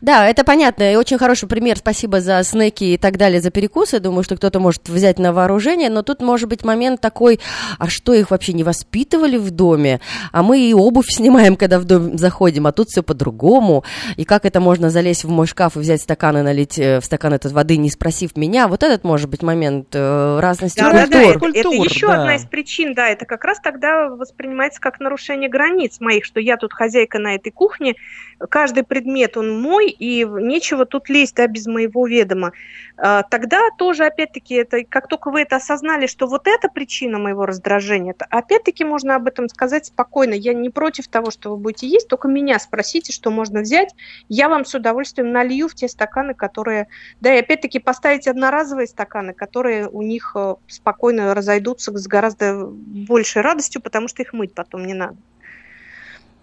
Да, 0.00 0.28
это 0.28 0.44
понятно. 0.44 0.92
И 0.92 0.96
очень 0.96 1.18
хороший 1.18 1.48
пример. 1.48 1.78
Спасибо 1.78 2.20
за 2.20 2.42
снеки 2.44 2.94
и 2.94 2.96
так 2.96 3.16
далее, 3.16 3.40
за 3.40 3.50
перекусы. 3.50 4.00
Думаю, 4.00 4.22
что 4.22 4.36
кто-то 4.36 4.60
может 4.60 4.88
взять 4.88 5.18
на 5.18 5.32
вооружение. 5.32 5.90
Но 5.90 6.02
тут 6.02 6.20
может 6.20 6.48
быть 6.48 6.64
момент 6.64 7.00
такой, 7.00 7.40
а 7.78 7.88
что 7.88 8.14
их 8.14 8.30
вообще 8.30 8.52
не 8.52 8.64
воспитывали 8.64 9.36
в 9.36 9.50
доме? 9.50 10.00
А 10.32 10.42
мы 10.42 10.60
и 10.60 10.72
обувь 10.72 11.06
снимаем, 11.10 11.56
когда 11.56 11.78
в 11.78 11.84
дом 11.84 12.16
заходим, 12.18 12.66
а 12.66 12.72
тут 12.72 12.88
все 12.88 13.02
по-другому. 13.02 13.84
И 14.16 14.24
как 14.24 14.44
это 14.44 14.60
можно 14.60 14.90
залезть 14.90 15.24
в 15.24 15.28
мой 15.28 15.46
шкаф 15.46 15.76
и 15.76 15.80
взять 15.80 16.02
стакан 16.02 16.38
и 16.38 16.42
налить 16.42 16.78
э, 16.78 17.00
в 17.00 17.04
стакан 17.04 17.34
этот 17.34 17.52
воды, 17.52 17.76
не 17.76 17.90
спросив 17.90 18.36
меня? 18.36 18.68
Вот 18.68 18.82
этот 18.82 19.04
может 19.04 19.28
быть 19.28 19.42
момент 19.42 19.88
э, 19.92 20.38
разности 20.40 20.80
да, 20.80 20.90
культур. 20.90 21.08
Да, 21.10 21.18
да, 21.18 21.22
это, 21.22 21.38
культур, 21.38 21.74
это 21.74 21.94
еще 21.94 22.06
да. 22.06 22.20
одна 22.20 22.36
из 22.36 22.44
причин, 22.44 22.94
да, 22.94 23.08
это 23.08 23.26
как 23.26 23.44
раз 23.44 23.58
тогда 23.60 24.08
воспринимается 24.08 24.80
как 24.80 25.00
нарушение 25.00 25.48
границ 25.48 26.00
моих, 26.00 26.24
что 26.24 26.40
я 26.40 26.56
тут 26.56 26.72
хозяйка 26.72 27.18
на 27.18 27.34
этой 27.34 27.50
кухне, 27.50 27.71
каждый 28.48 28.82
предмет, 28.82 29.36
он 29.36 29.60
мой, 29.60 29.90
и 29.90 30.24
нечего 30.24 30.86
тут 30.86 31.08
лезть, 31.08 31.36
да, 31.36 31.46
без 31.46 31.66
моего 31.66 32.06
ведома. 32.06 32.52
А, 32.96 33.22
тогда 33.22 33.70
тоже, 33.78 34.04
опять-таки, 34.04 34.54
это, 34.54 34.84
как 34.84 35.08
только 35.08 35.30
вы 35.30 35.42
это 35.42 35.56
осознали, 35.56 36.06
что 36.06 36.26
вот 36.26 36.46
это 36.46 36.68
причина 36.68 37.18
моего 37.18 37.46
раздражения, 37.46 38.14
то 38.14 38.26
опять-таки 38.30 38.84
можно 38.84 39.16
об 39.16 39.26
этом 39.26 39.48
сказать 39.48 39.86
спокойно. 39.86 40.34
Я 40.34 40.54
не 40.54 40.70
против 40.70 41.08
того, 41.08 41.30
что 41.30 41.50
вы 41.50 41.56
будете 41.56 41.86
есть, 41.86 42.08
только 42.08 42.28
меня 42.28 42.58
спросите, 42.58 43.12
что 43.12 43.30
можно 43.30 43.60
взять. 43.60 43.94
Я 44.28 44.48
вам 44.48 44.64
с 44.64 44.74
удовольствием 44.74 45.32
налью 45.32 45.68
в 45.68 45.74
те 45.74 45.88
стаканы, 45.88 46.34
которые... 46.34 46.88
Да, 47.20 47.34
и 47.34 47.40
опять-таки 47.40 47.78
поставить 47.78 48.26
одноразовые 48.26 48.86
стаканы, 48.86 49.32
которые 49.32 49.88
у 49.88 50.02
них 50.02 50.32
э, 50.34 50.54
спокойно 50.66 51.34
разойдутся 51.34 51.96
с 51.96 52.06
гораздо 52.06 52.66
большей 52.66 53.42
радостью, 53.42 53.82
потому 53.82 54.08
что 54.08 54.22
их 54.22 54.32
мыть 54.32 54.54
потом 54.54 54.84
не 54.84 54.94
надо. 54.94 55.16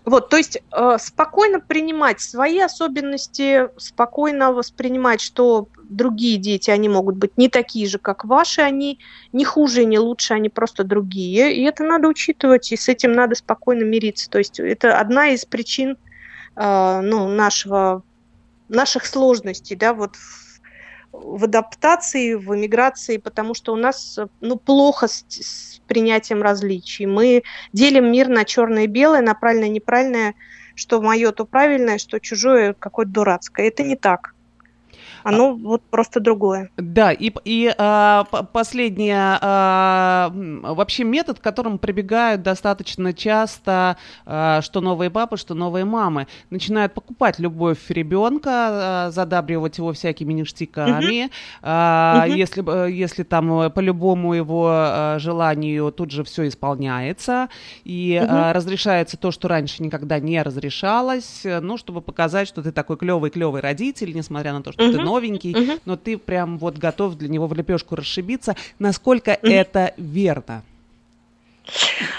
Вот, 0.06 0.30
то 0.30 0.38
есть 0.38 0.58
э, 0.72 0.98
спокойно 1.00 1.60
принимать 1.60 2.22
свои 2.22 2.60
особенности, 2.60 3.70
спокойно 3.78 4.52
воспринимать, 4.52 5.22
что 5.22 5.68
другие 5.84 6.38
дети, 6.38 6.72
они 6.72 6.90
могут 6.90 7.18
быть 7.18 7.38
не 7.38 7.50
такие 7.50 7.88
же, 7.88 8.00
как 8.00 8.26
ваши, 8.26 8.62
они 8.62 9.00
не 9.34 9.46
хуже, 9.46 9.86
не 9.86 10.00
лучше, 10.00 10.34
они 10.34 10.50
просто 10.50 10.84
другие. 10.84 11.54
И 11.56 11.64
это 11.64 11.84
надо 11.84 12.08
учитывать, 12.08 12.72
и 12.72 12.78
с 12.78 12.88
этим 12.88 13.12
надо 13.12 13.36
спокойно 13.36 13.84
мириться. 13.84 14.30
То 14.30 14.38
есть 14.40 14.60
это 14.60 14.98
одна 15.00 15.30
из 15.30 15.46
причин 15.46 15.98
э, 16.56 17.02
ну, 17.02 17.28
нашего, 17.28 18.04
наших 18.70 19.06
сложностей, 19.06 19.76
да, 19.76 19.94
вот 19.94 20.16
в 20.16 20.49
адаптации, 21.14 22.36
в 22.36 22.56
эмиграции, 22.56 23.18
потому 23.18 23.54
что 23.54 23.74
у 23.74 23.76
нас 23.76 24.20
ну, 24.42 24.58
плохо 24.58 25.08
с, 25.08 25.26
с 25.30 25.82
принятием 25.88 26.42
различий. 26.42 27.06
Мы 27.06 27.44
делим 27.74 28.12
мир 28.12 28.28
на 28.28 28.46
черное 28.46 28.84
и 28.84 28.88
белое, 28.88 29.22
на 29.22 29.34
правильное 29.34 29.68
и 29.68 29.72
неправильное, 29.72 30.36
что 30.76 31.02
мое, 31.02 31.32
то 31.32 31.46
правильное, 31.46 31.98
что 31.98 32.20
чужое 32.20 32.74
какое-то 32.74 33.12
дурацкое. 33.12 33.68
Это 33.68 33.84
не 33.84 33.96
так. 33.96 34.34
Оно 35.24 35.50
а, 35.50 35.54
вот 35.54 35.82
просто 35.90 36.20
другое. 36.20 36.70
Да, 36.78 37.12
и, 37.12 37.32
и 37.46 37.74
а, 37.78 38.24
последнее, 38.24 39.38
а, 39.42 40.32
вообще 40.34 41.04
метод, 41.04 41.40
к 41.40 41.42
которому 41.42 41.78
прибегают 41.78 42.42
достаточно 42.42 43.14
часто, 43.14 43.98
а, 44.26 44.62
что 44.62 44.82
новые 44.82 45.10
папы, 45.10 45.38
что 45.38 45.54
новые 45.54 45.86
мамы, 45.86 46.28
начинают 46.50 46.94
покупать 46.94 47.40
любовь 47.40 47.80
ребенка, 47.90 48.50
а, 48.52 49.12
задабривать 49.12 49.78
его 49.78 49.94
всякими 49.94 50.34
ништяками, 50.34 51.26
угу. 51.26 51.32
а, 51.62 52.26
угу. 52.26 52.36
если, 52.36 52.92
если 52.92 53.24
там 53.24 53.72
по 53.72 53.80
любому 53.80 54.34
его 54.34 54.68
а, 54.72 55.20
желанию 55.20 55.92
тут 55.92 56.12
же 56.12 56.24
все 56.24 56.48
исполняется, 56.48 57.50
и 57.84 58.20
угу. 58.22 58.32
а, 58.32 58.54
разрешается 58.54 59.18
то, 59.18 59.32
что 59.32 59.48
раньше 59.48 59.84
никогда 59.84 60.20
не 60.20 60.42
разрешалось, 60.42 61.42
ну, 61.44 61.78
чтобы 61.78 62.02
показать, 62.02 62.48
что 62.48 62.62
ты 62.62 62.72
такой 62.72 62.98
клевый-клевый 62.98 63.62
родитель, 63.62 64.14
несмотря 64.16 64.54
на 64.54 64.62
то, 64.62 64.72
что 64.72 64.84
угу. 64.84 64.94
ты 64.94 65.02
новенький, 65.10 65.56
угу. 65.56 65.80
но 65.86 65.98
ты 65.98 66.18
прям 66.18 66.58
вот 66.58 66.78
готов 66.78 67.16
для 67.16 67.30
него 67.30 67.48
в 67.48 67.54
лепешку 67.54 67.96
расшибиться. 67.96 68.56
Насколько 68.80 69.38
угу. 69.42 69.52
это 69.52 69.94
верно? 69.98 70.64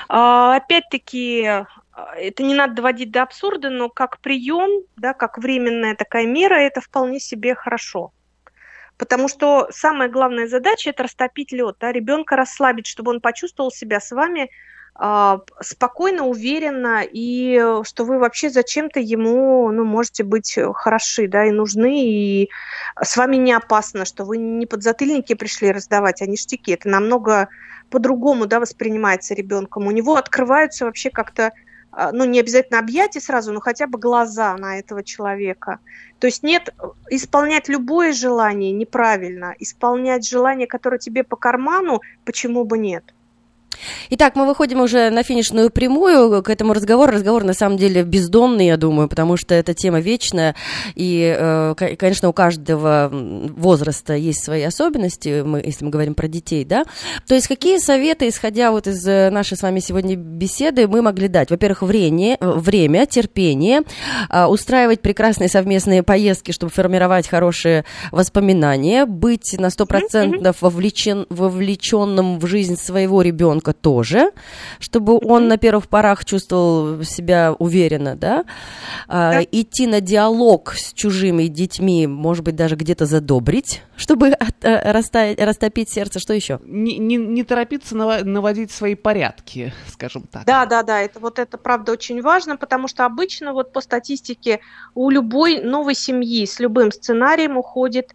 А, 0.08 0.56
опять-таки, 0.56 1.48
это 2.16 2.42
не 2.42 2.54
надо 2.54 2.74
доводить 2.74 3.10
до 3.10 3.22
абсурда, 3.22 3.70
но 3.70 3.88
как 3.88 4.18
прием, 4.20 4.84
да, 4.96 5.12
как 5.12 5.38
временная 5.38 5.94
такая 5.94 6.26
мера, 6.26 6.54
это 6.54 6.80
вполне 6.80 7.20
себе 7.20 7.54
хорошо. 7.54 8.12
Потому 8.96 9.28
что 9.28 9.68
самая 9.70 10.08
главная 10.08 10.46
задача– 10.46 10.90
это 10.90 11.04
растопить 11.04 11.52
лед, 11.52 11.76
да, 11.80 11.90
ребенка 11.90 12.36
расслабить, 12.36 12.86
чтобы 12.86 13.10
он 13.12 13.20
почувствовал 13.20 13.70
себя 13.70 13.98
с 13.98 14.10
вами 14.10 14.42
э, 14.42 14.48
спокойно, 15.60 16.26
уверенно, 16.26 17.02
и 17.02 17.58
что 17.84 18.04
вы 18.04 18.18
вообще 18.18 18.50
зачем-то 18.50 19.00
ему, 19.00 19.70
ну, 19.70 19.84
можете 19.84 20.24
быть 20.24 20.58
хороши, 20.74 21.26
да, 21.26 21.46
и 21.46 21.50
нужны, 21.50 22.04
и 22.04 22.50
с 23.00 23.16
вами 23.16 23.36
не 23.36 23.52
опасно, 23.52 24.04
что 24.04 24.24
вы 24.24 24.36
не 24.36 24.66
подзатыльники 24.66 25.34
пришли 25.34 25.72
раздавать, 25.72 26.20
а 26.20 26.26
ништяки. 26.26 26.72
Это 26.72 26.88
намного 26.88 27.48
по-другому, 27.88 28.46
да, 28.46 28.60
воспринимается 28.60 29.34
ребенком. 29.34 29.86
У 29.86 29.90
него 29.90 30.16
открываются 30.16 30.84
вообще 30.84 31.10
как-то 31.10 31.52
а, 31.92 32.12
ну, 32.12 32.24
не 32.24 32.38
обязательно 32.38 32.78
объятия 32.78 33.20
сразу, 33.20 33.52
но 33.52 33.60
хотя 33.60 33.86
бы 33.86 33.98
глаза 33.98 34.56
на 34.56 34.78
этого 34.78 35.02
человека. 35.02 35.80
То 36.18 36.26
есть 36.26 36.42
нет, 36.42 36.72
исполнять 37.10 37.68
любое 37.68 38.12
желание 38.12 38.70
неправильно, 38.70 39.54
исполнять 39.58 40.26
желание, 40.26 40.66
которое 40.66 40.98
тебе 40.98 41.24
по 41.24 41.36
карману, 41.36 42.00
почему 42.24 42.64
бы 42.64 42.78
нет? 42.78 43.14
Итак, 44.10 44.36
мы 44.36 44.46
выходим 44.46 44.80
уже 44.80 45.10
на 45.10 45.22
финишную 45.22 45.70
прямую 45.70 46.42
к 46.42 46.50
этому 46.50 46.72
разговору. 46.72 47.12
Разговор 47.12 47.44
на 47.44 47.54
самом 47.54 47.78
деле 47.78 48.02
бездонный, 48.02 48.66
я 48.66 48.76
думаю, 48.76 49.08
потому 49.08 49.36
что 49.36 49.54
эта 49.54 49.74
тема 49.74 50.00
вечная. 50.00 50.54
И, 50.94 51.34
э, 51.38 51.74
конечно, 51.98 52.28
у 52.28 52.32
каждого 52.32 53.08
возраста 53.10 54.14
есть 54.14 54.44
свои 54.44 54.62
особенности, 54.62 55.42
мы, 55.42 55.62
если 55.64 55.84
мы 55.84 55.90
говорим 55.90 56.14
про 56.14 56.28
детей, 56.28 56.64
да. 56.64 56.84
То 57.26 57.34
есть 57.34 57.48
какие 57.48 57.78
советы, 57.78 58.28
исходя 58.28 58.70
вот 58.70 58.86
из 58.86 59.06
э, 59.06 59.30
нашей 59.30 59.56
с 59.56 59.62
вами 59.62 59.80
сегодня 59.80 60.16
беседы, 60.16 60.88
мы 60.88 61.02
могли 61.02 61.28
дать? 61.28 61.50
Во-первых, 61.50 61.82
время, 61.82 62.36
время 62.40 63.06
терпение, 63.06 63.82
а, 64.28 64.48
устраивать 64.48 65.00
прекрасные 65.00 65.48
совместные 65.48 66.02
поездки, 66.02 66.52
чтобы 66.52 66.72
формировать 66.72 67.28
хорошие 67.28 67.84
воспоминания, 68.10 69.06
быть 69.06 69.56
на 69.58 69.70
100% 69.70 70.56
вовлечен, 70.60 71.26
вовлеченным 71.28 72.38
в 72.38 72.46
жизнь 72.46 72.76
своего 72.76 73.22
ребенка, 73.22 73.59
ребенка 73.60 73.72
тоже, 73.72 74.32
чтобы 74.78 75.18
он 75.22 75.48
на 75.48 75.56
первых 75.56 75.88
порах 75.88 76.24
чувствовал 76.24 77.02
себя 77.04 77.54
уверенно, 77.58 78.16
да? 78.16 78.44
А, 79.08 79.32
да. 79.32 79.42
идти 79.42 79.86
на 79.86 80.00
диалог 80.00 80.72
с 80.72 80.92
чужими 80.92 81.44
детьми, 81.44 82.06
может 82.06 82.44
быть, 82.44 82.56
даже 82.56 82.76
где-то 82.76 83.06
задобрить, 83.06 83.82
чтобы 83.96 84.28
э, 84.62 84.92
растопить 84.92 85.90
сердце. 85.90 86.18
Что 86.18 86.32
еще? 86.32 86.58
Не, 86.64 86.98
не, 86.98 87.16
не 87.16 87.44
торопиться 87.44 87.94
наводить 87.94 88.70
свои 88.70 88.94
порядки, 88.94 89.72
скажем 89.88 90.22
так. 90.22 90.44
Да, 90.44 90.66
да, 90.66 90.82
да, 90.82 91.00
это 91.00 91.20
вот 91.20 91.38
это 91.38 91.58
правда 91.58 91.92
очень 91.92 92.22
важно, 92.22 92.56
потому 92.56 92.88
что 92.88 93.04
обычно 93.04 93.52
вот 93.52 93.72
по 93.72 93.80
статистике 93.80 94.60
у 94.94 95.10
любой 95.10 95.60
новой 95.62 95.94
семьи 95.94 96.46
с 96.46 96.60
любым 96.60 96.92
сценарием 96.92 97.56
уходит 97.56 98.12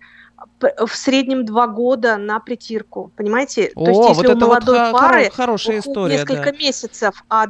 в 0.60 0.96
среднем 0.96 1.46
два 1.46 1.68
года 1.68 2.18
на 2.18 2.40
притирку, 2.40 3.12
понимаете? 3.16 3.72
О, 3.76 3.86
То 3.86 3.92
есть 3.92 4.10
если 4.10 4.28
вот 4.28 4.36
у 4.36 4.40
молодой 4.40 4.80
вот 4.80 4.92
пары 4.92 5.30
хорошая 5.30 5.80
история, 5.80 6.18
несколько 6.18 6.52
да. 6.52 6.58
месяцев, 6.58 7.24
а 7.30 7.48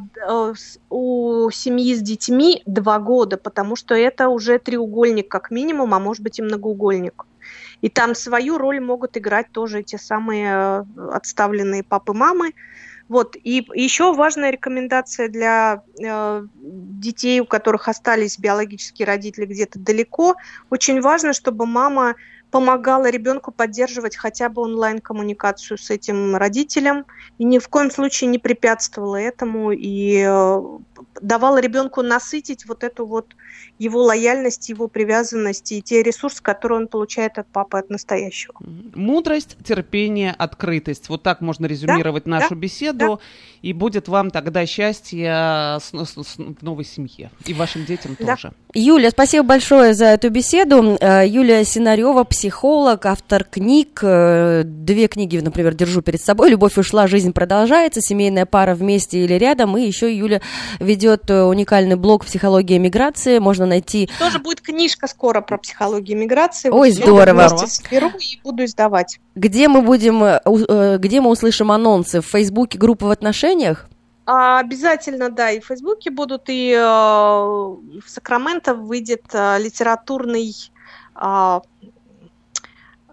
у 0.89 1.50
семьи 1.52 1.93
с 1.93 2.02
детьми 2.02 2.62
два 2.66 3.00
года, 3.00 3.38
потому 3.38 3.76
что 3.76 3.96
это 3.96 4.30
уже 4.30 4.60
треугольник 4.60 5.28
как 5.28 5.52
минимум, 5.52 5.93
а 5.93 6.00
может 6.00 6.24
быть 6.24 6.39
и 6.39 6.41
многоугольник. 6.41 7.26
И 7.82 7.89
там 7.89 8.16
свою 8.16 8.58
роль 8.58 8.80
могут 8.80 9.18
играть 9.18 9.52
тоже 9.52 9.84
те 9.84 9.98
самые 9.98 10.86
э, 10.98 11.10
отставленные 11.12 11.84
папы-мамы. 11.84 12.54
Вот. 13.08 13.36
И 13.36 13.68
еще 13.76 14.14
важная 14.14 14.50
рекомендация 14.50 15.30
для 15.30 15.84
э, 16.02 16.46
детей, 16.56 17.39
у 17.39 17.46
которых 17.46 17.88
остались 17.88 18.39
биологические 18.39 19.06
родители 19.06 19.46
где-то 19.46 19.78
далеко. 19.78 20.36
Очень 20.72 21.02
важно, 21.02 21.34
чтобы 21.34 21.68
мама 21.68 22.16
помогала 22.56 23.10
ребенку 23.10 23.51
поддерживать 23.51 24.16
хотя 24.16 24.47
бы 24.47 24.62
онлайн-коммуникацию 24.62 25.78
с 25.78 25.89
этим 25.89 26.38
родителем 26.38 27.06
и 27.38 27.43
ни 27.43 27.60
в 27.60 27.68
коем 27.68 27.91
случае 27.91 28.30
не 28.30 28.39
препятствовала 28.39 29.18
этому. 29.18 29.74
И 29.74 30.24
э, 30.26 30.62
давала 31.22 31.60
ребенку 31.60 32.02
насытить 32.02 32.66
вот 32.66 32.84
эту 32.84 33.06
вот 33.06 33.36
его 33.78 34.04
лояльность, 34.04 34.70
его 34.70 34.88
привязанность 34.88 35.72
и 35.72 35.82
те 35.82 36.02
ресурсы, 36.02 36.41
которые 36.41 36.80
он 36.80 36.88
получает 36.88 37.38
от 37.38 37.48
папы, 37.48 37.78
от 37.78 37.89
настоящего. 37.89 38.54
Мудрость, 38.60 39.58
терпение, 39.64 40.32
открытость. 40.32 41.10
Вот 41.10 41.24
так 41.24 41.41
можно 41.41 41.66
резюмировать 41.66 42.24
да, 42.26 42.32
нашу 42.32 42.50
да, 42.50 42.56
беседу. 42.56 43.06
Да. 43.06 43.18
И 43.62 43.74
будет 43.74 44.08
вам 44.08 44.32
тогда 44.32 44.66
счастье 44.66 45.28
с, 45.28 45.91
с, 45.91 46.24
с, 46.24 46.38
в 46.38 46.62
новой 46.62 46.86
семье. 46.86 47.32
И 47.46 47.54
вашим 47.54 47.86
детям 47.86 48.16
да. 48.20 48.36
тоже. 48.36 48.54
Юля, 48.74 49.10
спасибо 49.10 49.43
большое 49.43 49.93
за 49.93 50.06
эту 50.06 50.30
беседу. 50.30 50.98
Э, 51.00 51.24
Юлия 51.28 51.64
Синарева, 51.66 52.24
психолог, 52.24 53.06
автор 53.06 53.43
книг. 53.43 54.00
Э, 54.04 54.64
две 54.66 55.08
книги, 55.08 55.38
например, 55.38 55.74
держу 55.74 56.02
перед 56.02 56.22
собой. 56.22 56.50
«Любовь 56.50 56.78
ушла, 56.78 57.08
жизнь 57.08 57.34
продолжается», 57.34 58.02
«Семейная 58.02 58.46
пара 58.46 58.76
вместе 58.76 59.24
или 59.24 59.34
рядом». 59.34 59.78
И 59.78 59.82
еще 59.82 60.16
Юля 60.16 60.41
ведет 60.86 61.30
э, 61.30 61.44
уникальный 61.44 61.96
блог 61.96 62.26
«Психология 62.26 62.80
миграции». 62.80 63.40
Можно 63.40 63.66
найти... 63.66 64.10
Тоже 64.20 64.40
будет 64.40 64.62
книжка 64.62 65.08
скоро 65.08 65.42
про 65.42 65.58
психологию 65.58 66.18
миграции. 66.18 66.70
Ой, 66.70 66.92
вот 66.92 66.98
здорово. 66.98 67.48
Соберу 67.68 68.12
и 68.20 68.40
буду 68.44 68.64
издавать. 68.64 69.20
Где 69.36 69.68
мы 69.68 69.82
будем, 69.82 70.24
э, 70.24 70.98
где 70.98 71.20
мы 71.20 71.32
услышим 71.32 71.72
анонсы? 71.72 72.22
В 72.22 72.26
Фейсбуке 72.26 72.78
группы 72.78 73.06
в 73.06 73.12
отношениях? 73.12 73.90
А, 74.26 74.60
обязательно, 74.60 75.30
да, 75.30 75.52
и 75.52 75.60
в 75.60 75.66
Фейсбуке 75.68 76.10
будут, 76.10 76.44
и 76.48 76.72
э, 76.72 76.80
в 76.80 78.04
Сакраменто 78.08 78.74
выйдет 78.74 79.26
э, 79.34 79.60
литературный, 79.60 80.52
э, 81.16 81.60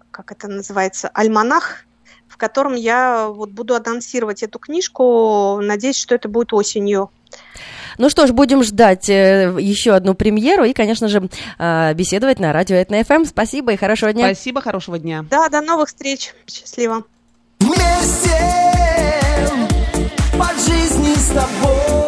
как 0.09 0.31
это 0.31 0.47
называется, 0.47 1.09
альманах, 1.13 1.85
в 2.27 2.37
котором 2.37 2.73
я 2.73 3.27
вот 3.27 3.51
буду 3.51 3.75
анонсировать 3.75 4.41
эту 4.41 4.57
книжку. 4.57 5.59
Надеюсь, 5.61 5.97
что 5.97 6.15
это 6.15 6.29
будет 6.29 6.51
осенью. 6.51 7.11
Ну 7.97 8.09
что 8.09 8.25
ж, 8.27 8.31
будем 8.31 8.63
ждать 8.63 9.09
э, 9.09 9.55
еще 9.59 9.93
одну 9.93 10.15
премьеру 10.15 10.63
и, 10.63 10.73
конечно 10.73 11.07
же, 11.07 11.29
э, 11.59 11.93
беседовать 11.93 12.39
на 12.39 12.51
радио 12.53 12.75
Этна 12.75 13.03
ФМ. 13.03 13.25
Спасибо 13.25 13.73
и 13.73 13.77
хорошего 13.77 14.13
дня. 14.13 14.33
Спасибо, 14.33 14.61
хорошего 14.61 14.97
дня. 14.97 15.25
Да, 15.29 15.49
до 15.49 15.61
новых 15.61 15.89
встреч. 15.89 16.33
Счастливо. 16.47 17.03
Вместе 17.59 18.53
по 20.37 20.47
жизни 20.59 21.13
с 21.15 21.27
тобой. 21.27 22.02